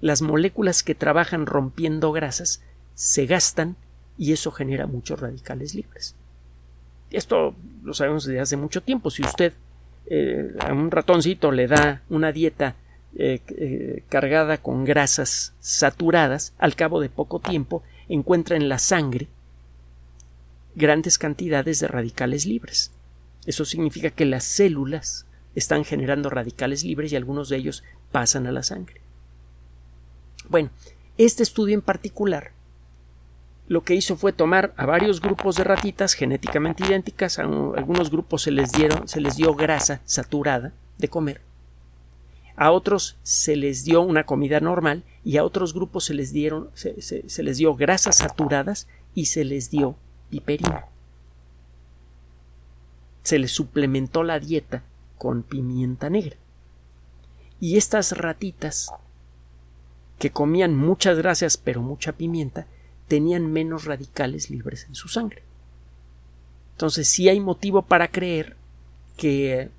las 0.00 0.22
moléculas 0.22 0.82
que 0.82 0.94
trabajan 0.94 1.46
rompiendo 1.46 2.12
grasas 2.12 2.62
se 2.94 3.26
gastan 3.26 3.76
y 4.16 4.32
eso 4.32 4.50
genera 4.50 4.86
muchos 4.86 5.20
radicales 5.20 5.74
libres. 5.74 6.14
Esto 7.10 7.54
lo 7.82 7.94
sabemos 7.94 8.24
desde 8.24 8.40
hace 8.40 8.56
mucho 8.56 8.82
tiempo. 8.82 9.10
Si 9.10 9.22
usted 9.22 9.54
eh, 10.06 10.54
a 10.60 10.72
un 10.72 10.90
ratoncito 10.90 11.50
le 11.50 11.66
da 11.66 12.02
una 12.08 12.32
dieta 12.32 12.76
eh, 13.16 13.40
eh, 13.48 14.04
cargada 14.08 14.58
con 14.58 14.84
grasas 14.84 15.54
saturadas, 15.60 16.52
al 16.58 16.76
cabo 16.76 17.00
de 17.00 17.08
poco 17.08 17.40
tiempo 17.40 17.82
encuentra 18.08 18.56
en 18.56 18.68
la 18.68 18.78
sangre 18.78 19.28
grandes 20.74 21.18
cantidades 21.18 21.80
de 21.80 21.88
radicales 21.88 22.46
libres. 22.46 22.92
Eso 23.46 23.64
significa 23.64 24.10
que 24.10 24.24
las 24.24 24.44
células 24.44 25.26
están 25.54 25.84
generando 25.84 26.30
radicales 26.30 26.84
libres 26.84 27.12
y 27.12 27.16
algunos 27.16 27.48
de 27.48 27.56
ellos 27.56 27.82
pasan 28.12 28.46
a 28.46 28.52
la 28.52 28.62
sangre. 28.62 29.00
Bueno, 30.48 30.70
este 31.18 31.42
estudio 31.42 31.74
en 31.74 31.82
particular 31.82 32.52
lo 33.70 33.82
que 33.82 33.94
hizo 33.94 34.16
fue 34.16 34.32
tomar 34.32 34.74
a 34.76 34.84
varios 34.84 35.20
grupos 35.20 35.54
de 35.54 35.62
ratitas 35.62 36.14
genéticamente 36.14 36.84
idénticas, 36.84 37.38
a 37.38 37.42
algunos 37.42 38.10
grupos 38.10 38.42
se 38.42 38.50
les 38.50 38.72
dieron, 38.72 39.06
se 39.06 39.20
les 39.20 39.36
dio 39.36 39.54
grasa 39.54 40.00
saturada 40.04 40.72
de 40.98 41.06
comer, 41.06 41.40
a 42.60 42.72
otros 42.72 43.16
se 43.22 43.56
les 43.56 43.84
dio 43.84 44.02
una 44.02 44.24
comida 44.24 44.60
normal 44.60 45.02
y 45.24 45.38
a 45.38 45.44
otros 45.44 45.72
grupos 45.72 46.04
se 46.04 46.12
les 46.12 46.30
dieron, 46.30 46.68
se, 46.74 46.92
les 47.42 47.56
dio 47.56 47.74
grasas 47.74 48.18
saturadas 48.18 48.86
y 49.14 49.24
se 49.24 49.46
les 49.46 49.70
dio 49.70 49.96
piperina. 50.28 50.84
Se 53.22 53.38
les 53.38 53.50
suplementó 53.50 54.24
la 54.24 54.38
dieta 54.40 54.82
con 55.16 55.42
pimienta 55.42 56.10
negra. 56.10 56.36
Y 57.60 57.78
estas 57.78 58.12
ratitas 58.12 58.92
que 60.18 60.30
comían 60.30 60.76
muchas 60.76 61.16
grasas 61.16 61.56
pero 61.56 61.80
mucha 61.80 62.12
pimienta 62.12 62.66
tenían 63.08 63.50
menos 63.50 63.86
radicales 63.86 64.50
libres 64.50 64.84
en 64.84 64.94
su 64.94 65.08
sangre. 65.08 65.42
Entonces 66.72 67.08
sí 67.08 67.30
hay 67.30 67.40
motivo 67.40 67.80
para 67.80 68.08
creer 68.08 68.54
que 69.16 69.70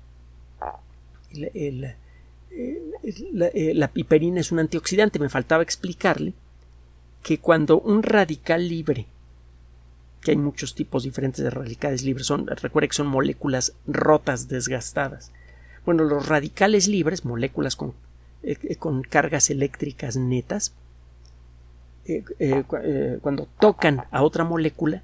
eh, 2.54 2.82
eh, 3.54 3.72
la, 3.74 3.88
piperina 3.88 4.40
es 4.40 4.52
un 4.52 4.58
antioxidante. 4.58 5.18
Me 5.18 5.28
faltaba 5.28 5.62
explicarle 5.62 6.34
que 7.22 7.38
cuando 7.38 7.80
un 7.80 8.02
radical 8.02 8.68
libre, 8.68 9.06
que 10.20 10.32
hay 10.32 10.36
muchos 10.36 10.74
tipos 10.74 11.04
diferentes 11.04 11.42
de 11.42 11.50
radicales 11.50 12.02
libres, 12.04 12.26
son, 12.26 12.46
recuerde 12.46 12.88
que 12.88 12.94
son 12.94 13.06
moléculas 13.06 13.74
rotas, 13.86 14.48
desgastadas. 14.48 15.32
Bueno, 15.84 16.04
los 16.04 16.28
radicales 16.28 16.86
libres, 16.88 17.24
moléculas 17.24 17.76
con, 17.76 17.94
eh, 18.42 18.76
con 18.76 19.02
cargas 19.02 19.50
eléctricas 19.50 20.16
netas, 20.16 20.74
cuando 23.20 23.48
tocan 23.60 24.04
a 24.10 24.22
otra 24.24 24.42
molécula, 24.42 25.02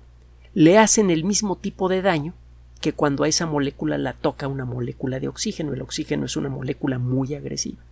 le 0.55 0.79
hacen 0.79 1.11
el 1.11 1.23
mismo 1.23 1.57
tipo 1.57 1.89
de 1.89 2.03
daño 2.03 2.35
que 2.81 2.93
cuando 2.93 3.25
a 3.25 3.29
esa 3.29 3.47
molécula 3.47 3.99
la 3.99 4.13
toca 4.13 4.49
una 4.49 4.65
molécula 4.65 5.21
de 5.21 5.29
oxígeno. 5.29 5.73
El 5.73 5.83
oxígeno 5.83 6.27
es 6.27 6.37
una 6.37 6.49
molécula 6.49 6.99
muy 6.99 7.35
agresiva. 7.35 7.83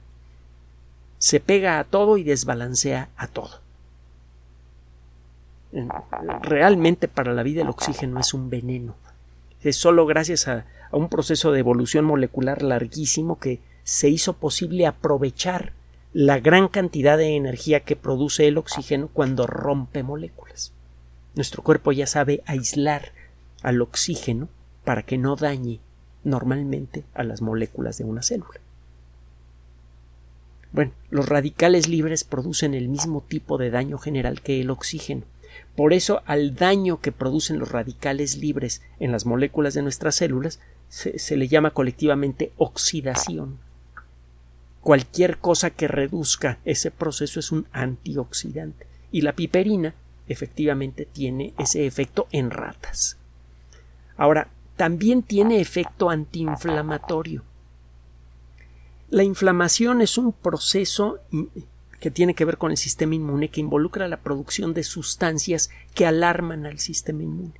Se 1.18 1.40
pega 1.40 1.78
a 1.78 1.84
todo 1.84 2.18
y 2.18 2.22
desbalancea 2.22 3.08
a 3.16 3.26
todo. 3.26 3.60
Realmente 6.42 7.08
para 7.08 7.34
la 7.34 7.42
vida 7.42 7.62
el 7.62 7.68
oxígeno 7.68 8.20
es 8.20 8.32
un 8.32 8.48
veneno. 8.48 8.94
Es 9.60 9.76
solo 9.76 10.06
gracias 10.06 10.46
a 10.46 10.64
un 10.92 11.08
proceso 11.08 11.52
de 11.52 11.60
evolución 11.60 12.04
molecular 12.04 12.62
larguísimo 12.62 13.38
que 13.38 13.60
se 13.82 14.08
hizo 14.08 14.34
posible 14.34 14.86
aprovechar 14.86 15.72
la 16.12 16.38
gran 16.38 16.68
cantidad 16.68 17.18
de 17.18 17.36
energía 17.36 17.80
que 17.80 17.96
produce 17.96 18.46
el 18.46 18.58
oxígeno 18.58 19.08
cuando 19.12 19.46
rompe 19.46 20.02
moléculas. 20.02 20.72
Nuestro 21.34 21.62
cuerpo 21.62 21.92
ya 21.92 22.06
sabe 22.06 22.42
aislar 22.46 23.12
al 23.62 23.82
oxígeno 23.82 24.48
para 24.86 25.02
que 25.02 25.18
no 25.18 25.36
dañe 25.36 25.80
normalmente 26.24 27.04
a 27.12 27.22
las 27.22 27.42
moléculas 27.42 27.98
de 27.98 28.04
una 28.04 28.22
célula. 28.22 28.58
Bueno, 30.72 30.92
los 31.10 31.28
radicales 31.28 31.88
libres 31.88 32.24
producen 32.24 32.72
el 32.72 32.88
mismo 32.88 33.22
tipo 33.28 33.58
de 33.58 33.70
daño 33.70 33.98
general 33.98 34.40
que 34.40 34.62
el 34.62 34.70
oxígeno. 34.70 35.24
Por 35.76 35.92
eso 35.92 36.22
al 36.24 36.54
daño 36.54 37.02
que 37.02 37.12
producen 37.12 37.58
los 37.58 37.70
radicales 37.70 38.38
libres 38.38 38.80
en 38.98 39.12
las 39.12 39.26
moléculas 39.26 39.74
de 39.74 39.82
nuestras 39.82 40.14
células 40.14 40.58
se, 40.88 41.18
se 41.18 41.36
le 41.36 41.48
llama 41.48 41.72
colectivamente 41.72 42.52
oxidación 42.56 43.58
cualquier 44.86 45.38
cosa 45.38 45.70
que 45.70 45.88
reduzca 45.88 46.60
ese 46.64 46.92
proceso 46.92 47.40
es 47.40 47.50
un 47.50 47.66
antioxidante. 47.72 48.86
Y 49.10 49.22
la 49.22 49.32
piperina 49.32 49.96
efectivamente 50.28 51.08
tiene 51.12 51.54
ese 51.58 51.88
efecto 51.88 52.28
en 52.30 52.52
ratas. 52.52 53.16
Ahora, 54.16 54.46
también 54.76 55.22
tiene 55.22 55.60
efecto 55.60 56.10
antiinflamatorio. 56.10 57.42
La 59.08 59.22
inflamación 59.22 60.00
es 60.02 60.18
un 60.18 60.32
proceso 60.32 61.18
que 62.00 62.10
tiene 62.10 62.34
que 62.34 62.44
ver 62.44 62.58
con 62.58 62.70
el 62.70 62.76
sistema 62.76 63.14
inmune 63.14 63.48
que 63.48 63.60
involucra 63.60 64.08
la 64.08 64.18
producción 64.18 64.74
de 64.74 64.84
sustancias 64.84 65.70
que 65.94 66.06
alarman 66.06 66.66
al 66.66 66.78
sistema 66.78 67.22
inmune. 67.22 67.54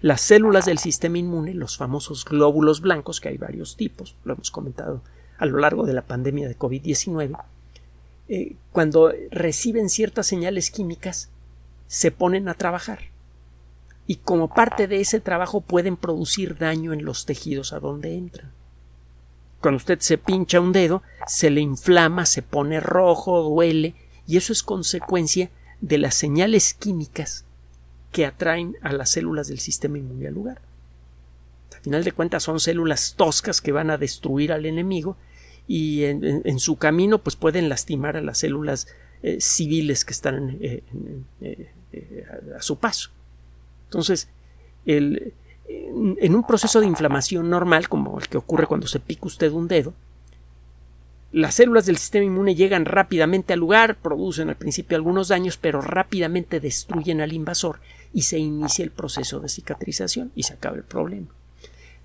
Las 0.00 0.20
células 0.20 0.66
del 0.66 0.78
sistema 0.78 1.18
inmune, 1.18 1.54
los 1.54 1.76
famosos 1.76 2.24
glóbulos 2.24 2.80
blancos, 2.80 3.20
que 3.20 3.30
hay 3.30 3.38
varios 3.38 3.76
tipos, 3.76 4.14
lo 4.24 4.34
hemos 4.34 4.50
comentado 4.50 5.02
a 5.38 5.46
lo 5.46 5.58
largo 5.58 5.86
de 5.86 5.94
la 5.94 6.02
pandemia 6.02 6.48
de 6.48 6.56
COVID-19, 6.56 7.36
eh, 8.28 8.54
cuando 8.70 9.12
reciben 9.30 9.88
ciertas 9.88 10.26
señales 10.26 10.70
químicas, 10.70 11.30
se 11.88 12.12
ponen 12.12 12.48
a 12.48 12.54
trabajar. 12.54 13.09
Y 14.10 14.16
como 14.16 14.52
parte 14.52 14.88
de 14.88 15.00
ese 15.00 15.20
trabajo 15.20 15.60
pueden 15.60 15.96
producir 15.96 16.58
daño 16.58 16.92
en 16.92 17.04
los 17.04 17.26
tejidos 17.26 17.72
a 17.72 17.78
donde 17.78 18.16
entran. 18.16 18.50
Cuando 19.60 19.76
usted 19.76 20.00
se 20.00 20.18
pincha 20.18 20.58
un 20.58 20.72
dedo, 20.72 21.04
se 21.28 21.48
le 21.48 21.60
inflama, 21.60 22.26
se 22.26 22.42
pone 22.42 22.80
rojo, 22.80 23.40
duele, 23.40 23.94
y 24.26 24.36
eso 24.36 24.52
es 24.52 24.64
consecuencia 24.64 25.48
de 25.80 25.98
las 25.98 26.16
señales 26.16 26.74
químicas 26.74 27.44
que 28.10 28.26
atraen 28.26 28.74
a 28.82 28.92
las 28.92 29.10
células 29.10 29.46
del 29.46 29.60
sistema 29.60 29.98
inmune 29.98 30.26
al 30.26 30.34
lugar. 30.34 30.60
Al 31.76 31.80
final 31.80 32.02
de 32.02 32.10
cuentas 32.10 32.42
son 32.42 32.58
células 32.58 33.14
toscas 33.16 33.60
que 33.60 33.70
van 33.70 33.90
a 33.90 33.96
destruir 33.96 34.50
al 34.50 34.66
enemigo 34.66 35.16
y 35.68 36.02
en, 36.02 36.58
su 36.58 36.78
camino 36.78 37.22
pues 37.22 37.36
pueden 37.36 37.68
lastimar 37.68 38.16
a 38.16 38.22
las 38.22 38.38
células 38.38 38.88
eh, 39.22 39.40
civiles 39.40 40.04
que 40.04 40.12
están 40.12 40.58
eh, 40.60 40.82
eh, 41.42 42.26
a, 42.56 42.60
su 42.60 42.76
paso. 42.80 43.10
Entonces, 43.90 44.28
en 44.86 46.34
un 46.34 46.46
proceso 46.46 46.80
de 46.80 46.86
inflamación 46.86 47.50
normal, 47.50 47.88
como 47.88 48.20
el 48.20 48.28
que 48.28 48.38
ocurre 48.38 48.68
cuando 48.68 48.86
se 48.86 49.00
pica 49.00 49.26
usted 49.26 49.50
un 49.50 49.66
dedo, 49.66 49.94
las 51.32 51.56
células 51.56 51.86
del 51.86 51.96
sistema 51.96 52.24
inmune 52.24 52.54
llegan 52.54 52.84
rápidamente 52.84 53.52
al 53.52 53.58
lugar, 53.58 53.96
producen 53.96 54.48
al 54.48 54.56
principio 54.56 54.96
algunos 54.96 55.28
daños, 55.28 55.56
pero 55.56 55.80
rápidamente 55.80 56.60
destruyen 56.60 57.20
al 57.20 57.32
invasor 57.32 57.80
y 58.12 58.22
se 58.22 58.38
inicia 58.38 58.84
el 58.84 58.90
proceso 58.90 59.40
de 59.40 59.48
cicatrización 59.48 60.32
y 60.36 60.44
se 60.44 60.54
acaba 60.54 60.76
el 60.76 60.84
problema. 60.84 61.28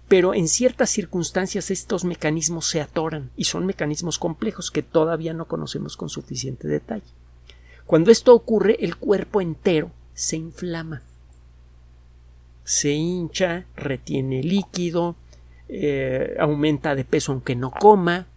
pero 0.07 0.33
en 0.33 0.47
ciertas 0.47 0.89
circunstancias 0.89 1.71
estos 1.71 2.03
mecanismos 2.03 2.67
se 2.67 2.81
atoran 2.81 3.31
y 3.35 3.45
son 3.45 3.65
mecanismos 3.65 4.19
complejos 4.19 4.69
que 4.71 4.83
todavía 4.83 5.33
no 5.33 5.45
conocemos 5.45 5.97
con 5.97 6.09
suficiente 6.09 6.67
detalle. 6.67 7.03
Cuando 7.85 8.11
esto 8.11 8.33
ocurre, 8.33 8.77
el 8.81 8.97
cuerpo 8.97 9.41
entero 9.41 9.91
se 10.13 10.37
inflama, 10.37 11.01
se 12.65 12.91
hincha, 12.91 13.65
retiene 13.77 14.43
líquido, 14.43 15.15
eh, 15.69 16.35
aumenta 16.39 16.95
de 16.95 17.05
peso 17.05 17.31
aunque 17.31 17.55
no 17.55 17.71
coma, 17.71 18.27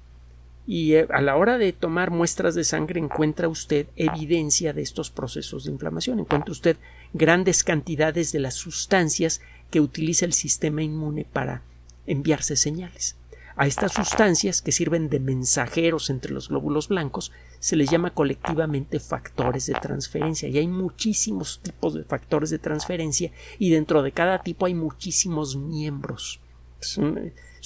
y 0.67 0.95
eh, 0.95 1.07
a 1.11 1.23
la 1.23 1.37
hora 1.37 1.59
de 1.59 1.73
tomar 1.73 2.11
muestras 2.11 2.55
de 2.55 2.63
sangre 2.63 3.01
encuentra 3.01 3.49
usted 3.49 3.87
evidencia 3.97 4.73
de 4.75 4.83
estos 4.83 5.11
procesos 5.11 5.65
de 5.65 5.73
inflamación, 5.73 6.21
encuentra 6.21 6.53
usted 6.53 6.77
grandes 7.15 7.65
cantidades 7.65 8.33
de 8.33 8.39
las 8.39 8.55
sustancias 8.55 9.41
que 9.71 9.81
utiliza 9.81 10.27
el 10.27 10.35
sistema 10.35 10.83
inmune 10.83 11.25
para 11.25 11.63
enviarse 12.07 12.55
señales. 12.55 13.17
A 13.59 13.67
estas 13.67 13.93
sustancias, 13.93 14.63
que 14.63 14.71
sirven 14.71 15.09
de 15.09 15.19
mensajeros 15.19 16.11
entre 16.11 16.33
los 16.33 16.49
glóbulos 16.49 16.87
blancos, 16.87 17.33
se 17.59 17.75
les 17.75 17.91
llama 17.91 18.15
colectivamente 18.15 19.01
factores 19.01 19.67
de 19.67 19.75
transferencia. 19.75 20.49
Y 20.49 20.59
hay 20.59 20.69
muchísimos 20.69 21.59
tipos 21.61 21.95
de 21.95 22.05
factores 22.05 22.51
de 22.51 22.61
transferencia 22.61 23.33
y 23.59 23.71
dentro 23.71 24.05
de 24.05 24.13
cada 24.13 24.39
tipo 24.39 24.67
hay 24.67 24.75
muchísimos 24.75 25.57
miembros. 25.57 26.39
Es, 26.81 26.99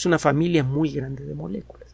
una 0.06 0.18
familia 0.18 0.64
muy 0.64 0.90
grande 0.90 1.26
de 1.26 1.34
moléculas. 1.34 1.88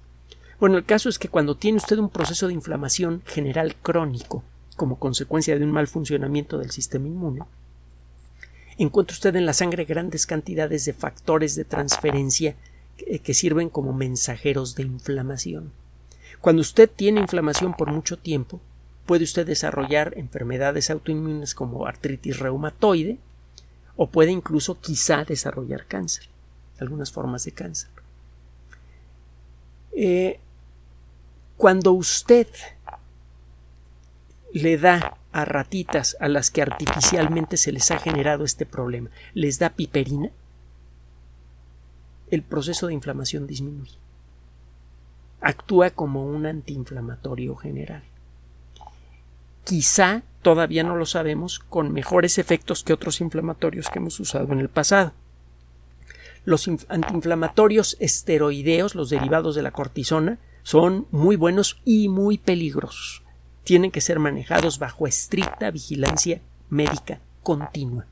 Bueno, 0.60 0.78
el 0.78 0.84
caso 0.84 1.08
es 1.08 1.18
que 1.18 1.28
cuando 1.28 1.56
tiene 1.56 1.78
usted 1.78 1.98
un 1.98 2.08
proceso 2.08 2.46
de 2.46 2.54
inflamación 2.54 3.22
general 3.26 3.74
crónico, 3.82 4.44
como 4.76 5.00
consecuencia 5.00 5.58
de 5.58 5.64
un 5.64 5.72
mal 5.72 5.88
funcionamiento 5.88 6.56
del 6.58 6.70
sistema 6.70 7.08
inmune, 7.08 7.40
encuentra 8.76 9.14
usted 9.14 9.34
en 9.34 9.44
la 9.44 9.54
sangre 9.54 9.84
grandes 9.84 10.24
cantidades 10.24 10.84
de 10.84 10.92
factores 10.92 11.56
de 11.56 11.64
transferencia 11.64 12.54
que, 13.22 13.34
sirven 13.34 13.70
como 13.70 13.92
mensajeros 13.92 14.74
de 14.74 14.82
inflamación. 14.82 15.72
Cuando 16.40 16.62
usted 16.62 16.90
tiene 16.90 17.20
inflamación 17.20 17.74
por 17.74 17.90
mucho 17.90 18.18
tiempo, 18.18 18.60
puede 19.06 19.24
usted 19.24 19.46
desarrollar 19.46 20.12
enfermedades 20.16 20.90
autoinmunes 20.90 21.54
como 21.54 21.86
artritis 21.86 22.38
reumatoide 22.38 23.18
o 23.96 24.08
puede 24.08 24.30
incluso 24.30 24.80
quizá 24.80 25.24
desarrollar 25.24 25.86
cáncer, 25.86 26.28
algunas 26.78 27.10
formas 27.10 27.44
de 27.44 27.52
cáncer. 27.52 27.90
Eh, 29.92 30.38
cuando 31.56 31.92
usted 31.92 32.46
le 34.52 34.78
da 34.78 35.18
a 35.32 35.44
ratitas 35.44 36.16
a 36.20 36.28
las 36.28 36.50
que 36.50 36.62
artificialmente 36.62 37.56
se 37.56 37.72
les 37.72 37.90
ha 37.90 37.98
generado 37.98 38.44
este 38.44 38.66
problema, 38.66 39.10
les 39.34 39.58
da 39.58 39.70
piperina, 39.70 40.30
el 42.30 42.42
proceso 42.42 42.86
de 42.86 42.94
inflamación 42.94 43.46
disminuye. 43.46 43.96
Actúa 45.40 45.90
como 45.90 46.26
un 46.26 46.46
antiinflamatorio 46.46 47.56
general. 47.56 48.02
Quizá, 49.64 50.22
todavía 50.42 50.82
no 50.82 50.96
lo 50.96 51.06
sabemos, 51.06 51.58
con 51.58 51.92
mejores 51.92 52.38
efectos 52.38 52.82
que 52.82 52.92
otros 52.92 53.20
inflamatorios 53.20 53.88
que 53.88 53.98
hemos 53.98 54.18
usado 54.18 54.52
en 54.52 54.60
el 54.60 54.68
pasado. 54.68 55.12
Los 56.44 56.68
antiinflamatorios 56.88 57.96
esteroideos, 58.00 58.94
los 58.94 59.10
derivados 59.10 59.54
de 59.54 59.62
la 59.62 59.70
cortisona, 59.70 60.38
son 60.62 61.06
muy 61.10 61.36
buenos 61.36 61.80
y 61.84 62.08
muy 62.08 62.38
peligrosos 62.38 63.22
tienen 63.68 63.90
que 63.90 64.00
ser 64.00 64.18
manejados 64.18 64.78
bajo 64.78 65.06
estricta 65.06 65.70
vigilancia 65.70 66.40
médica 66.70 67.20
continua. 67.42 68.06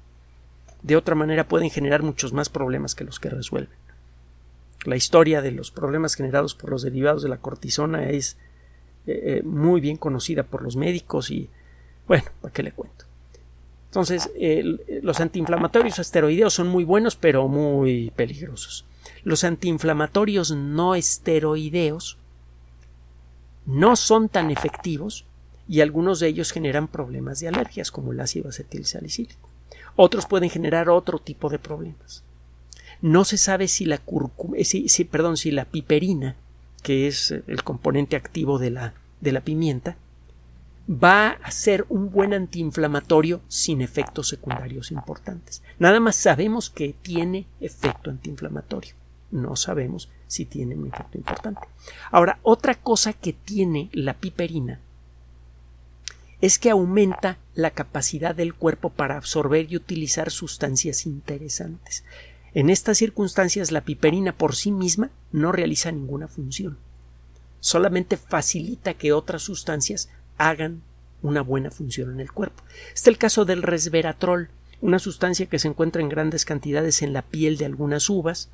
De 0.83 0.97
otra 0.97 1.15
manera 1.15 1.49
pueden 1.49 1.71
generar 1.71 2.03
muchos 2.03 2.35
más 2.35 2.51
problemas 2.51 2.95
que 2.95 3.05
los 3.05 3.19
que 3.19 3.31
resuelven. 3.31 3.75
La 4.87 4.97
historia 4.97 5.43
de 5.43 5.51
los 5.51 5.71
problemas 5.71 6.15
generados 6.15 6.55
por 6.55 6.71
los 6.71 6.83
derivados 6.83 7.23
de 7.23 7.29
la 7.29 7.39
cortisona 7.39 8.09
es 8.09 8.37
eh, 9.07 9.39
eh, 9.39 9.43
muy 9.45 9.81
bien 9.81 9.97
conocida 9.97 10.45
por 10.45 10.63
los 10.63 10.77
médicos 10.77 11.31
y 11.31 11.51
bueno, 12.07 12.25
¿para 12.41 12.53
qué 12.53 12.63
le 12.63 12.73
cuento? 12.73 13.05
Entonces, 13.87 14.31
los 15.03 15.21
antiinflamatorios 15.21 15.99
esteroideos 15.99 16.53
son 16.53 16.69
muy 16.69 16.85
buenos 16.85 17.17
pero 17.17 17.49
muy 17.49 18.13
peligrosos. 18.15 18.85
Los 19.25 19.43
antiinflamatorios 19.43 20.51
no 20.53 20.95
esteroideos 20.95 22.19
no 23.65 23.97
son 23.97 24.29
tan 24.29 24.51
efectivos 24.51 25.25
y 25.69 25.81
algunos 25.81 26.21
de 26.21 26.29
ellos 26.29 26.53
generan 26.53 26.89
problemas 26.89 27.41
de 27.41 27.49
alergias 27.49 27.91
como 27.91 28.13
el 28.13 28.21
ácido 28.21 28.51
acetilsalicílico. 28.51 29.49
Otros 29.97 30.27
pueden 30.27 30.51
generar 30.51 30.89
otro 30.89 31.19
tipo 31.19 31.49
de 31.49 31.59
problemas. 31.59 32.23
No 33.07 33.25
se 33.25 33.39
sabe 33.39 33.69
si 33.69 33.85
la 33.85 34.03
eh, 34.57 34.65
si, 34.65 35.05
perdón, 35.05 35.37
si 35.37 35.53
la 35.53 35.65
piperina, 35.65 36.35
que 36.83 37.07
es 37.07 37.31
el 37.31 37.63
componente 37.63 38.17
activo 38.17 38.59
de 38.59 38.71
la, 38.71 38.95
de 39.21 39.31
la 39.31 39.43
pimienta, 39.43 39.97
va 40.91 41.29
a 41.29 41.53
ser 41.53 41.87
un 41.89 42.11
buen 42.11 42.35
antiinflamatorio 42.35 43.43
sin 43.47 43.81
efectos 43.81 44.27
secundarios 44.27 44.91
importantes. 44.91 45.63
Nada 45.79 46.01
más 46.01 46.17
sabemos 46.17 46.69
que 46.69 46.97
tiene 47.01 47.47
efecto 47.61 48.11
antiinflamatorio. 48.11 48.95
No 49.31 49.55
sabemos 49.55 50.09
si 50.27 50.45
tiene 50.45 50.75
un 50.75 50.89
efecto 50.89 51.17
importante. 51.17 51.61
Ahora, 52.11 52.41
otra 52.43 52.75
cosa 52.75 53.13
que 53.13 53.33
tiene 53.33 53.89
la 53.93 54.15
piperina 54.15 54.81
es 56.41 56.59
que 56.59 56.71
aumenta 56.71 57.39
la 57.55 57.71
capacidad 57.71 58.35
del 58.35 58.55
cuerpo 58.55 58.91
para 58.91 59.17
absorber 59.17 59.71
y 59.71 59.77
utilizar 59.77 60.33
sustancias 60.33 61.07
interesantes. 61.07 62.03
En 62.57 62.71
estas 62.71 62.97
circunstancias 62.97 63.71
la 63.71 63.83
piperina 63.83 64.33
por 64.33 64.57
sí 64.57 64.73
misma 64.73 65.11
no 65.31 65.53
realiza 65.53 65.93
ninguna 65.93 66.27
función. 66.27 66.79
Solamente 67.61 68.17
facilita 68.17 68.95
que 68.95 69.13
otras 69.13 69.43
sustancias 69.43 70.09
hagan 70.39 70.81
una 71.21 71.43
buena 71.43 71.71
función 71.71 72.13
en 72.13 72.21
el 72.21 72.33
cuerpo. 72.33 72.63
Este 72.95 73.01
es 73.01 73.07
el 73.09 73.19
caso 73.19 73.45
del 73.45 73.63
resveratrol, 73.63 74.49
una 74.81 74.99
sustancia 74.99 75.45
que 75.45 75.59
se 75.59 75.69
encuentra 75.69 76.01
en 76.01 76.09
grandes 76.09 76.47
cantidades 76.47 77.03
en 77.03 77.13
la 77.13 77.21
piel 77.21 77.59
de 77.59 77.67
algunas 77.67 78.09
uvas. 78.09 78.49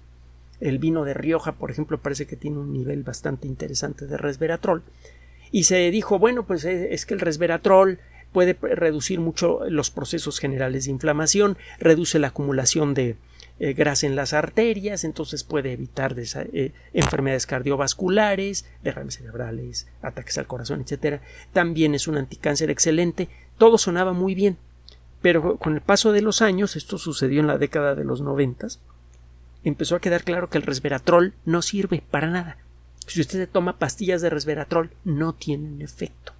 El 0.58 0.80
vino 0.80 1.04
de 1.04 1.14
Rioja, 1.14 1.52
por 1.52 1.70
ejemplo, 1.70 2.00
parece 2.00 2.26
que 2.26 2.34
tiene 2.34 2.58
un 2.58 2.72
nivel 2.72 3.04
bastante 3.04 3.46
interesante 3.46 4.08
de 4.08 4.16
resveratrol 4.16 4.82
y 5.52 5.62
se 5.62 5.92
dijo, 5.92 6.18
bueno, 6.18 6.44
pues 6.44 6.64
eh, 6.64 6.92
es 6.92 7.06
que 7.06 7.14
el 7.14 7.20
resveratrol 7.20 8.00
puede 8.32 8.54
reducir 8.54 9.20
mucho 9.20 9.60
los 9.68 9.92
procesos 9.92 10.40
generales 10.40 10.86
de 10.86 10.90
inflamación, 10.90 11.56
reduce 11.78 12.18
la 12.18 12.28
acumulación 12.28 12.94
de 12.94 13.16
eh, 13.64 13.74
grasa 13.74 14.08
en 14.08 14.16
las 14.16 14.32
arterias, 14.32 15.04
entonces 15.04 15.44
puede 15.44 15.70
evitar 15.72 16.16
eh, 16.18 16.72
enfermedades 16.92 17.46
cardiovasculares, 17.46 18.64
derrames 18.82 19.14
cerebrales, 19.14 19.86
ataques 20.02 20.36
al 20.36 20.48
corazón, 20.48 20.84
etc. 20.84 21.20
También 21.52 21.94
es 21.94 22.08
un 22.08 22.16
anticáncer 22.16 22.72
excelente. 22.72 23.28
Todo 23.58 23.78
sonaba 23.78 24.14
muy 24.14 24.34
bien, 24.34 24.58
pero 25.20 25.58
con 25.58 25.74
el 25.74 25.80
paso 25.80 26.10
de 26.10 26.22
los 26.22 26.42
años, 26.42 26.74
esto 26.74 26.98
sucedió 26.98 27.38
en 27.38 27.46
la 27.46 27.56
década 27.56 27.94
de 27.94 28.02
los 28.02 28.20
noventas, 28.20 28.80
empezó 29.62 29.94
a 29.94 30.00
quedar 30.00 30.24
claro 30.24 30.50
que 30.50 30.58
el 30.58 30.64
resveratrol 30.64 31.32
no 31.44 31.62
sirve 31.62 32.02
para 32.10 32.30
nada. 32.30 32.56
Si 33.06 33.20
usted 33.20 33.48
toma 33.48 33.78
pastillas 33.78 34.22
de 34.22 34.30
resveratrol, 34.30 34.90
no 35.04 35.34
tienen 35.34 35.82
efecto. 35.82 36.32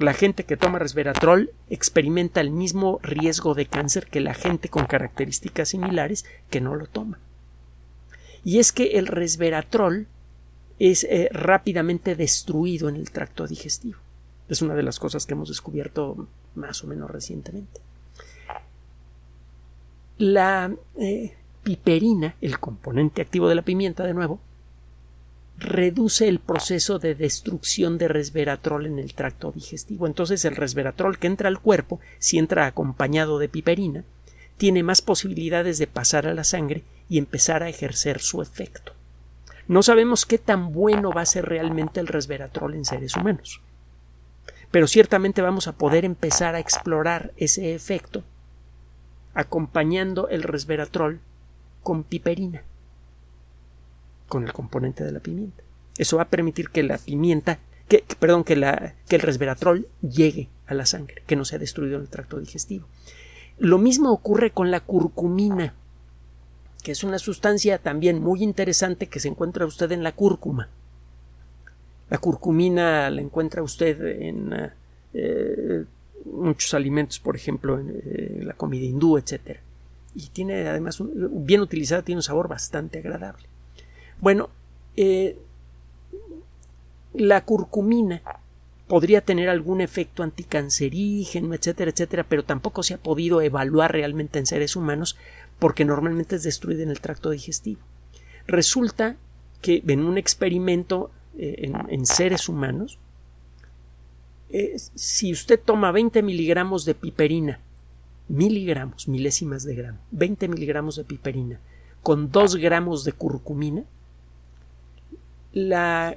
La 0.00 0.14
gente 0.14 0.44
que 0.44 0.56
toma 0.56 0.78
resveratrol 0.78 1.50
experimenta 1.68 2.40
el 2.40 2.50
mismo 2.50 3.00
riesgo 3.02 3.54
de 3.54 3.66
cáncer 3.66 4.06
que 4.06 4.20
la 4.20 4.32
gente 4.32 4.70
con 4.70 4.86
características 4.86 5.68
similares 5.68 6.24
que 6.48 6.62
no 6.62 6.74
lo 6.74 6.86
toma. 6.86 7.18
Y 8.42 8.60
es 8.60 8.72
que 8.72 8.98
el 8.98 9.06
resveratrol 9.06 10.06
es 10.78 11.04
eh, 11.04 11.28
rápidamente 11.32 12.16
destruido 12.16 12.88
en 12.88 12.96
el 12.96 13.10
tracto 13.10 13.46
digestivo. 13.46 13.98
Es 14.48 14.62
una 14.62 14.74
de 14.74 14.84
las 14.84 14.98
cosas 14.98 15.26
que 15.26 15.34
hemos 15.34 15.50
descubierto 15.50 16.28
más 16.54 16.82
o 16.82 16.86
menos 16.86 17.10
recientemente. 17.10 17.82
La 20.16 20.74
eh, 20.96 21.36
piperina, 21.62 22.36
el 22.40 22.58
componente 22.58 23.20
activo 23.20 23.50
de 23.50 23.54
la 23.54 23.62
pimienta, 23.62 24.04
de 24.04 24.14
nuevo, 24.14 24.40
reduce 25.60 26.26
el 26.26 26.40
proceso 26.40 26.98
de 26.98 27.14
destrucción 27.14 27.98
de 27.98 28.08
resveratrol 28.08 28.86
en 28.86 28.98
el 28.98 29.14
tracto 29.14 29.52
digestivo. 29.52 30.06
Entonces 30.06 30.44
el 30.44 30.56
resveratrol 30.56 31.18
que 31.18 31.26
entra 31.26 31.48
al 31.48 31.60
cuerpo, 31.60 32.00
si 32.18 32.38
entra 32.38 32.66
acompañado 32.66 33.38
de 33.38 33.48
piperina, 33.48 34.04
tiene 34.56 34.82
más 34.82 35.02
posibilidades 35.02 35.78
de 35.78 35.86
pasar 35.86 36.26
a 36.26 36.34
la 36.34 36.44
sangre 36.44 36.82
y 37.08 37.18
empezar 37.18 37.62
a 37.62 37.68
ejercer 37.68 38.20
su 38.20 38.40
efecto. 38.40 38.92
No 39.68 39.82
sabemos 39.82 40.26
qué 40.26 40.38
tan 40.38 40.72
bueno 40.72 41.12
va 41.12 41.22
a 41.22 41.26
ser 41.26 41.44
realmente 41.44 42.00
el 42.00 42.06
resveratrol 42.06 42.74
en 42.74 42.84
seres 42.84 43.14
humanos, 43.16 43.60
pero 44.70 44.86
ciertamente 44.86 45.42
vamos 45.42 45.68
a 45.68 45.72
poder 45.72 46.04
empezar 46.04 46.54
a 46.54 46.60
explorar 46.60 47.32
ese 47.36 47.74
efecto 47.74 48.24
acompañando 49.34 50.28
el 50.28 50.42
resveratrol 50.42 51.20
con 51.82 52.02
piperina 52.02 52.64
con 54.30 54.44
el 54.44 54.54
componente 54.54 55.04
de 55.04 55.12
la 55.12 55.20
pimienta. 55.20 55.62
Eso 55.98 56.16
va 56.16 56.22
a 56.22 56.28
permitir 56.28 56.70
que 56.70 56.82
la 56.82 56.96
pimienta, 56.96 57.58
que, 57.88 58.04
perdón, 58.18 58.44
que, 58.44 58.56
la, 58.56 58.94
que 59.08 59.16
el 59.16 59.22
resveratrol 59.22 59.86
llegue 60.00 60.48
a 60.66 60.72
la 60.72 60.86
sangre, 60.86 61.22
que 61.26 61.36
no 61.36 61.44
sea 61.44 61.58
destruido 61.58 61.96
en 61.96 62.02
el 62.02 62.08
tracto 62.08 62.38
digestivo. 62.38 62.86
Lo 63.58 63.76
mismo 63.76 64.10
ocurre 64.10 64.52
con 64.52 64.70
la 64.70 64.80
curcumina. 64.80 65.74
que 66.82 66.92
es 66.92 67.04
una 67.04 67.18
sustancia 67.18 67.76
también 67.76 68.22
muy 68.22 68.42
interesante 68.42 69.08
que 69.08 69.20
se 69.20 69.28
encuentra 69.28 69.66
usted 69.66 69.92
en 69.92 70.02
la 70.02 70.12
cúrcuma. 70.12 70.70
La 72.08 72.16
curcumina 72.16 73.10
la 73.10 73.20
encuentra 73.20 73.62
usted 73.62 74.22
en 74.22 74.70
eh, 75.12 75.84
muchos 76.24 76.72
alimentos, 76.72 77.18
por 77.18 77.36
ejemplo, 77.36 77.78
en 77.78 77.90
eh, 77.90 78.40
la 78.42 78.54
comida 78.54 78.86
hindú, 78.86 79.18
etc. 79.18 79.58
Y 80.14 80.28
tiene 80.28 80.68
además, 80.68 81.02
bien 81.02 81.60
utilizada, 81.60 82.02
tiene 82.02 82.20
un 82.20 82.22
sabor 82.22 82.48
bastante 82.48 82.98
agradable. 83.00 83.44
Bueno, 84.20 84.50
eh, 84.96 85.38
la 87.12 87.44
curcumina 87.44 88.22
podría 88.86 89.20
tener 89.20 89.48
algún 89.48 89.80
efecto 89.80 90.22
anticancerígeno, 90.22 91.54
etcétera, 91.54 91.90
etcétera, 91.90 92.26
pero 92.28 92.44
tampoco 92.44 92.82
se 92.82 92.94
ha 92.94 92.98
podido 92.98 93.40
evaluar 93.40 93.92
realmente 93.92 94.38
en 94.38 94.46
seres 94.46 94.76
humanos 94.76 95.16
porque 95.58 95.84
normalmente 95.84 96.36
es 96.36 96.42
destruida 96.42 96.82
en 96.82 96.90
el 96.90 97.00
tracto 97.00 97.30
digestivo. 97.30 97.80
Resulta 98.46 99.16
que 99.62 99.82
en 99.86 100.04
un 100.04 100.18
experimento 100.18 101.10
eh, 101.38 101.70
en, 101.88 102.06
seres 102.06 102.48
humanos, 102.48 102.98
eh, 104.48 104.74
si 104.94 105.32
usted 105.32 105.60
toma 105.64 105.92
20 105.92 106.22
miligramos 106.22 106.84
de 106.84 106.94
piperina, 106.94 107.60
miligramos, 108.28 109.06
milésimas 109.06 109.62
de 109.62 109.74
gramo, 109.76 109.98
20 110.10 110.48
miligramos 110.48 110.96
de 110.96 111.04
piperina, 111.04 111.60
con 112.02 112.32
2 112.32 112.56
gramos 112.56 113.04
de 113.04 113.12
curcumina, 113.12 113.84
la 115.52 116.16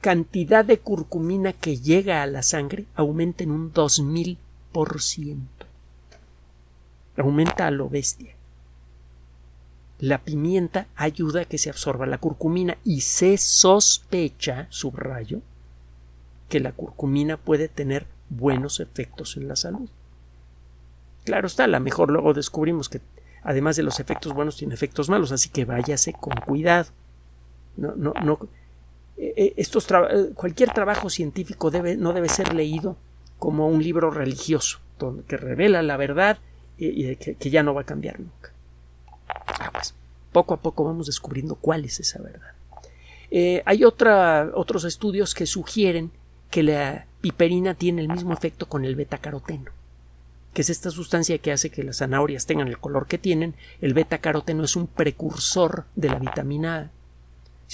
cantidad 0.00 0.64
de 0.64 0.78
curcumina 0.78 1.52
que 1.52 1.78
llega 1.78 2.22
a 2.22 2.26
la 2.26 2.42
sangre 2.42 2.86
aumenta 2.94 3.44
en 3.44 3.50
un 3.50 3.72
2000%. 3.72 4.36
Aumenta 7.16 7.66
a 7.66 7.70
lo 7.70 7.88
bestia. 7.88 8.34
La 10.00 10.18
pimienta 10.18 10.88
ayuda 10.96 11.42
a 11.42 11.44
que 11.44 11.58
se 11.58 11.70
absorba 11.70 12.06
la 12.06 12.18
curcumina 12.18 12.76
y 12.84 13.02
se 13.02 13.38
sospecha, 13.38 14.66
subrayo, 14.68 15.40
que 16.48 16.60
la 16.60 16.72
curcumina 16.72 17.36
puede 17.36 17.68
tener 17.68 18.06
buenos 18.28 18.80
efectos 18.80 19.36
en 19.36 19.48
la 19.48 19.56
salud. 19.56 19.88
Claro 21.24 21.46
está, 21.46 21.64
a 21.64 21.68
lo 21.68 21.80
mejor 21.80 22.10
luego 22.10 22.34
descubrimos 22.34 22.88
que 22.88 23.00
además 23.42 23.76
de 23.76 23.84
los 23.84 24.00
efectos 24.00 24.34
buenos 24.34 24.56
tiene 24.56 24.74
efectos 24.74 25.08
malos, 25.08 25.32
así 25.32 25.48
que 25.48 25.64
váyase 25.64 26.12
con 26.12 26.34
cuidado. 26.44 26.90
No, 27.76 27.94
no, 27.96 28.12
no, 28.22 28.38
eh, 29.16 29.32
eh, 29.36 29.54
estos 29.56 29.86
eh, 29.90 30.32
cualquier 30.34 30.72
trabajo 30.72 31.08
científico 31.08 31.70
debe, 31.70 31.96
no 31.96 32.12
debe 32.12 32.28
ser 32.28 32.52
leído 32.52 32.96
como 33.38 33.68
un 33.68 33.82
libro 33.82 34.10
religioso, 34.10 34.80
que 35.28 35.36
revela 35.36 35.82
la 35.82 35.96
verdad 35.96 36.38
y, 36.78 37.14
que, 37.16 37.50
ya 37.50 37.62
no 37.62 37.74
va 37.74 37.82
a 37.82 37.86
cambiar 37.86 38.18
nunca. 38.18 38.52
Ah, 39.28 39.70
pues, 39.72 39.94
poco 40.32 40.54
a 40.54 40.60
poco 40.60 40.84
vamos 40.84 41.06
descubriendo 41.06 41.54
cuál 41.56 41.84
es 41.84 42.00
esa 42.00 42.20
verdad. 42.20 42.52
hay 43.64 43.84
otra, 43.84 44.50
otros 44.54 44.84
estudios 44.84 45.34
que 45.34 45.46
sugieren 45.46 46.10
que 46.50 46.62
la 46.62 47.06
piperina 47.20 47.74
tiene 47.74 48.02
el 48.02 48.08
mismo 48.08 48.32
efecto 48.32 48.66
con 48.66 48.84
el 48.84 48.96
betacaroteno, 48.96 49.70
que 50.52 50.62
es 50.62 50.70
esta 50.70 50.90
sustancia 50.90 51.38
que 51.38 51.52
hace 51.52 51.70
que 51.70 51.84
las 51.84 51.98
zanahorias 51.98 52.46
tengan 52.46 52.68
el 52.68 52.78
color 52.78 53.06
que 53.06 53.18
tienen. 53.18 53.54
El 53.80 53.94
betacaroteno 53.94 54.64
es 54.64 54.74
un 54.74 54.86
precursor 54.86 55.84
de 55.94 56.08
la 56.08 56.18
vitamina 56.18 56.76
A 56.76 56.90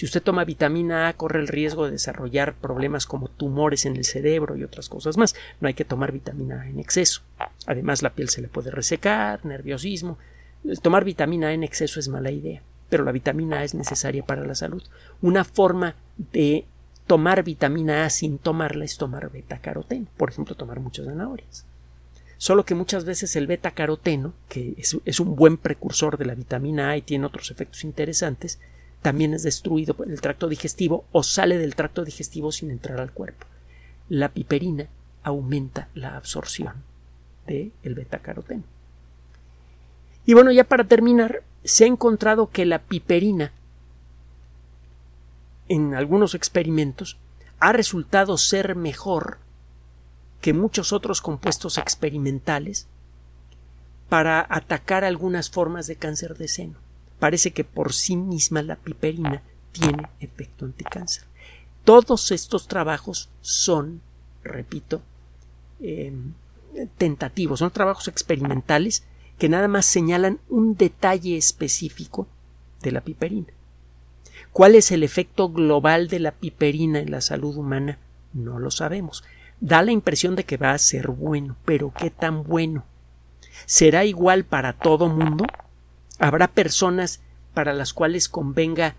si 0.01 0.07
usted 0.07 0.23
toma 0.23 0.47
vitamina 0.47 1.09
A, 1.09 1.13
corre 1.13 1.41
el 1.41 1.47
riesgo 1.47 1.85
de 1.85 1.91
desarrollar 1.91 2.55
problemas 2.55 3.05
como 3.05 3.29
tumores 3.29 3.85
en 3.85 3.97
el 3.97 4.07
cerebro 4.07 4.57
y 4.57 4.65
otras 4.65 4.89
cosas 4.89 5.19
más. 5.19 5.35
No 5.61 5.69
hay 5.69 5.75
que 5.75 5.85
tomar 5.85 6.11
vitamina 6.11 6.63
A 6.63 6.69
en 6.71 6.79
exceso. 6.79 7.21
Además, 7.67 8.01
la 8.01 8.15
piel 8.15 8.31
se 8.31 8.41
le 8.41 8.49
puede 8.49 8.71
resecar, 8.71 9.45
nerviosismo. 9.45 10.17
El 10.65 10.81
tomar 10.81 11.05
vitamina 11.05 11.49
A 11.49 11.53
en 11.53 11.65
exceso 11.65 12.01
es 12.01 12.09
mala 12.09 12.31
idea, 12.31 12.63
pero 12.89 13.05
la 13.05 13.13
vitamina 13.13 13.59
A 13.59 13.65
es 13.65 13.75
necesaria 13.75 14.25
para 14.25 14.47
la 14.47 14.55
salud. 14.55 14.83
Una 15.21 15.45
forma 15.45 15.97
de 16.17 16.65
tomar 17.07 17.45
vitamina 17.45 18.07
A 18.07 18.09
sin 18.09 18.39
tomarla 18.39 18.87
es 18.87 18.97
tomar 18.97 19.31
beta-caroteno, 19.31 20.07
por 20.17 20.31
ejemplo, 20.31 20.55
tomar 20.55 20.81
muchas 20.81 21.05
zanahorias. 21.05 21.67
Solo 22.39 22.65
que 22.65 22.75
muchas 22.75 23.05
veces 23.05 23.37
el 23.37 23.47
beta-caroteno, 23.47 24.33
que 24.49 24.73
es, 24.79 24.97
es 25.05 25.21
un 25.21 25.37
buen 25.37 25.59
precursor 25.59 26.17
de 26.17 26.25
la 26.25 26.35
vitamina 26.35 26.89
A 26.89 26.97
y 26.97 27.03
tiene 27.03 27.27
otros 27.27 27.51
efectos 27.51 27.85
interesantes, 27.85 28.59
también 29.03 29.33
es 29.33 29.43
destruido 29.43 29.95
por 29.95 30.11
el 30.11 30.21
tracto 30.21 30.49
digestivo 30.49 31.05
o 31.13 31.23
sale 31.23 31.59
del 31.59 31.75
tracto 31.75 32.05
digestivo 32.05 32.53
sin 32.53 32.71
entrar 32.71 33.01
al 33.01 33.13
cuerpo. 33.13 33.47
La 34.09 34.29
piperina 34.31 34.89
aumenta 35.23 35.89
la 35.95 36.17
absorción 36.17 36.83
del 37.47 37.73
el 37.83 37.95
betacaroteno. 37.95 38.65
Y 40.27 40.35
bueno, 40.35 40.53
ya 40.53 40.65
para 40.65 40.85
terminar, 40.85 41.43
se 41.65 41.85
ha 41.85 41.87
encontrado 41.87 42.51
que 42.51 42.67
la 42.67 42.81
piperina 42.81 43.53
en 45.69 45.95
algunos 45.95 46.35
experimentos 46.35 47.17
ha 47.59 47.73
resultado 47.73 48.37
ser 48.37 48.77
mejor 48.77 49.39
que 50.41 50.53
muchos 50.53 50.93
otros 50.93 51.21
compuestos 51.21 51.79
experimentales 51.79 52.87
para 54.09 54.45
atacar 54.49 55.05
algunas 55.05 55.51
formas 55.51 55.87
de 55.87 55.97
cáncer 55.97 56.37
de 56.37 56.49
seno 56.49 56.90
parece 57.21 57.53
que 57.53 57.63
por 57.63 57.93
sí 57.93 58.17
misma 58.17 58.63
la 58.63 58.77
piperina 58.77 59.43
tiene 59.71 60.09
efecto 60.19 60.65
anticáncer. 60.65 61.25
Todos 61.85 62.33
estos 62.33 62.67
trabajos 62.67 63.29
son, 63.41 64.01
repito, 64.43 65.03
em, 65.81 66.33
tentativos, 66.99 67.61
son 67.61 67.71
trabajos 67.71 68.09
experimentales 68.09 69.05
que 69.39 69.49
nada 69.49 69.69
más 69.69 69.87
señalan 69.87 70.41
un 70.49 70.77
detalle 70.77 71.37
específico 71.37 72.27
de 72.83 72.93
la 72.93 73.01
piperina. 73.01 73.49
¿Cuál 74.53 74.75
es 74.75 74.91
el 74.91 75.03
efecto 75.03 75.49
global 75.49 76.09
de 76.09 76.19
la 76.19 76.33
piperina 76.33 76.99
en 76.99 77.11
la 77.11 77.21
salud 77.21 77.57
humana? 77.57 77.99
No 78.33 78.59
lo 78.59 78.71
sabemos. 78.71 79.25
Da 79.61 79.83
la 79.83 79.93
impresión 79.93 80.37
de 80.37 80.45
que 80.45 80.57
va 80.57 80.73
a 80.73 80.79
ser 80.79 81.09
bueno, 81.09 81.57
pero 81.65 81.93
¿qué 81.97 82.11
tan 82.11 82.43
bueno? 82.43 82.85
¿Será 83.67 84.05
igual 84.05 84.45
para 84.45 84.73
todo 84.73 85.09
mundo? 85.09 85.45
Habrá 86.21 86.49
personas 86.49 87.21
para 87.55 87.73
las 87.73 87.93
cuales 87.93 88.29
convenga 88.29 88.95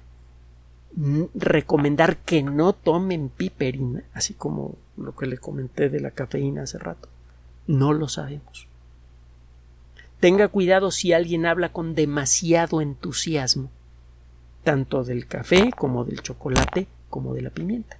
recomendar 1.33 2.17
que 2.17 2.43
no 2.43 2.73
tomen 2.73 3.29
piperina, 3.29 4.03
así 4.13 4.33
como 4.33 4.75
lo 4.97 5.15
que 5.15 5.27
le 5.27 5.37
comenté 5.37 5.89
de 5.89 6.01
la 6.01 6.11
cafeína 6.11 6.63
hace 6.63 6.77
rato. 6.77 7.07
No 7.67 7.93
lo 7.93 8.09
sabemos. 8.09 8.67
Tenga 10.19 10.49
cuidado 10.49 10.91
si 10.91 11.13
alguien 11.13 11.45
habla 11.45 11.71
con 11.71 11.95
demasiado 11.95 12.81
entusiasmo, 12.81 13.69
tanto 14.63 15.03
del 15.03 15.27
café 15.27 15.71
como 15.71 16.03
del 16.03 16.21
chocolate 16.21 16.87
como 17.09 17.33
de 17.33 17.41
la 17.43 17.49
pimienta. 17.51 17.97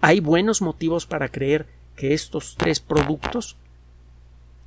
Hay 0.00 0.20
buenos 0.20 0.62
motivos 0.62 1.06
para 1.06 1.28
creer 1.28 1.66
que 1.96 2.14
estos 2.14 2.56
tres 2.56 2.80
productos 2.80 3.56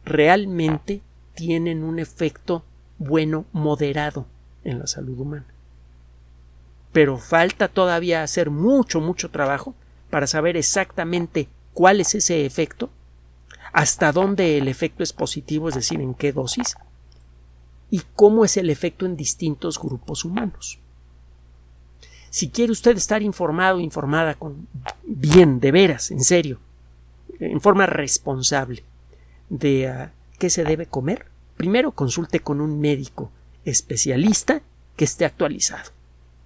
realmente 0.04 1.02
tienen 1.34 1.84
un 1.84 2.00
efecto 2.00 2.64
bueno 2.98 3.46
moderado 3.52 4.26
en 4.64 4.80
la 4.80 4.88
salud 4.88 5.20
humana. 5.20 5.46
Pero 6.92 7.18
falta 7.18 7.68
todavía 7.68 8.24
hacer 8.24 8.50
mucho, 8.50 9.02
mucho 9.02 9.30
trabajo 9.30 9.76
para 10.10 10.28
saber 10.28 10.56
exactamente 10.56 11.50
cuál 11.74 12.00
es 12.00 12.16
ese 12.16 12.46
efecto, 12.46 12.90
hasta 13.74 14.12
dónde 14.12 14.58
el 14.58 14.68
efecto 14.68 15.04
es 15.04 15.12
positivo, 15.12 15.68
es 15.68 15.76
decir, 15.76 16.00
en 16.00 16.14
qué 16.14 16.32
dosis, 16.32 16.78
y 17.92 18.02
cómo 18.16 18.46
es 18.46 18.56
el 18.58 18.70
efecto 18.70 19.06
en 19.06 19.18
distintos 19.18 19.80
grupos 19.80 20.24
humanos. 20.24 20.80
Si 22.30 22.50
quiere 22.50 22.72
usted 22.72 22.98
estar 22.98 23.22
informado, 23.22 23.80
informada 23.80 24.36
con 24.36 24.68
bien, 25.04 25.60
de 25.60 25.72
veras, 25.72 26.12
en 26.12 26.24
serio, 26.24 26.60
en 27.40 27.62
forma 27.62 27.86
responsable 27.86 28.84
de 29.50 29.88
ah, 29.88 30.14
qué 30.40 30.50
se 30.50 30.64
debe 30.64 30.86
comer, 30.86 31.28
primero 31.58 31.92
consulte 31.92 32.40
con 32.40 32.62
un 32.62 32.80
médico 32.80 33.32
especialista 33.64 34.62
que 34.96 35.06
esté 35.06 35.26
actualizado. 35.26 35.92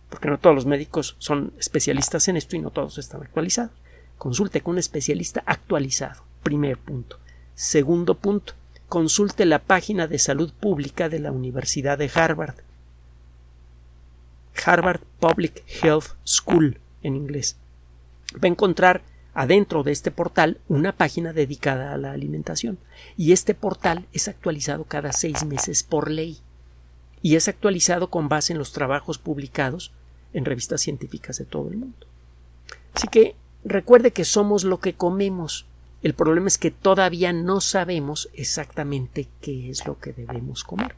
Porque 0.09 0.29
no 0.29 0.39
todos 0.39 0.55
los 0.55 0.65
médicos 0.65 1.15
son 1.19 1.53
especialistas 1.59 2.27
en 2.27 2.37
esto 2.37 2.55
y 2.55 2.59
no 2.59 2.71
todos 2.71 2.97
están 2.97 3.21
actualizados. 3.21 3.71
Consulte 4.17 4.61
con 4.61 4.73
un 4.73 4.79
especialista 4.79 5.43
actualizado. 5.45 6.23
Primer 6.43 6.77
punto. 6.77 7.19
Segundo 7.53 8.15
punto. 8.15 8.53
Consulte 8.87 9.45
la 9.45 9.59
página 9.59 10.07
de 10.07 10.17
salud 10.17 10.51
pública 10.51 11.09
de 11.09 11.19
la 11.19 11.31
Universidad 11.31 11.97
de 11.97 12.09
Harvard. 12.13 12.55
Harvard 14.65 15.01
Public 15.19 15.63
Health 15.83 16.15
School 16.25 16.79
en 17.03 17.15
inglés. 17.15 17.57
Va 18.33 18.45
a 18.45 18.47
encontrar 18.47 19.03
adentro 19.39 19.83
de 19.83 19.93
este 19.93 20.11
portal 20.11 20.57
una 20.67 20.91
página 20.91 21.31
dedicada 21.31 21.93
a 21.93 21.97
la 21.97 22.11
alimentación 22.11 22.77
y 23.15 23.31
este 23.31 23.53
portal 23.55 24.05
es 24.11 24.27
actualizado 24.27 24.83
cada 24.83 25.13
seis 25.13 25.45
meses 25.45 25.83
por 25.83 26.11
ley 26.11 26.39
y 27.21 27.37
es 27.37 27.47
actualizado 27.47 28.09
con 28.09 28.27
base 28.27 28.51
en 28.51 28.59
los 28.59 28.73
trabajos 28.73 29.17
publicados 29.17 29.93
en 30.33 30.43
revistas 30.43 30.81
científicas 30.81 31.37
de 31.37 31.45
todo 31.45 31.69
el 31.69 31.77
mundo. 31.77 32.05
Así 32.93 33.07
que 33.07 33.37
recuerde 33.63 34.11
que 34.11 34.25
somos 34.25 34.65
lo 34.65 34.81
que 34.81 34.95
comemos. 34.95 35.65
El 36.03 36.15
problema 36.15 36.49
es 36.49 36.57
que 36.57 36.71
todavía 36.71 37.31
no 37.31 37.61
sabemos 37.61 38.27
exactamente 38.33 39.29
qué 39.39 39.69
es 39.69 39.87
lo 39.87 39.99
que 39.99 40.11
debemos 40.11 40.65
comer. 40.65 40.95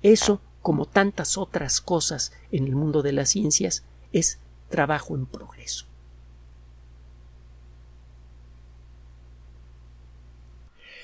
Eso 0.00 0.40
como 0.62 0.86
tantas 0.86 1.36
otras 1.36 1.82
cosas 1.82 2.32
en 2.50 2.64
el 2.64 2.76
mundo 2.76 3.02
de 3.02 3.12
las 3.12 3.28
ciencias, 3.28 3.84
es 4.14 4.38
trabajo 4.70 5.14
en 5.14 5.26
progreso. 5.26 5.84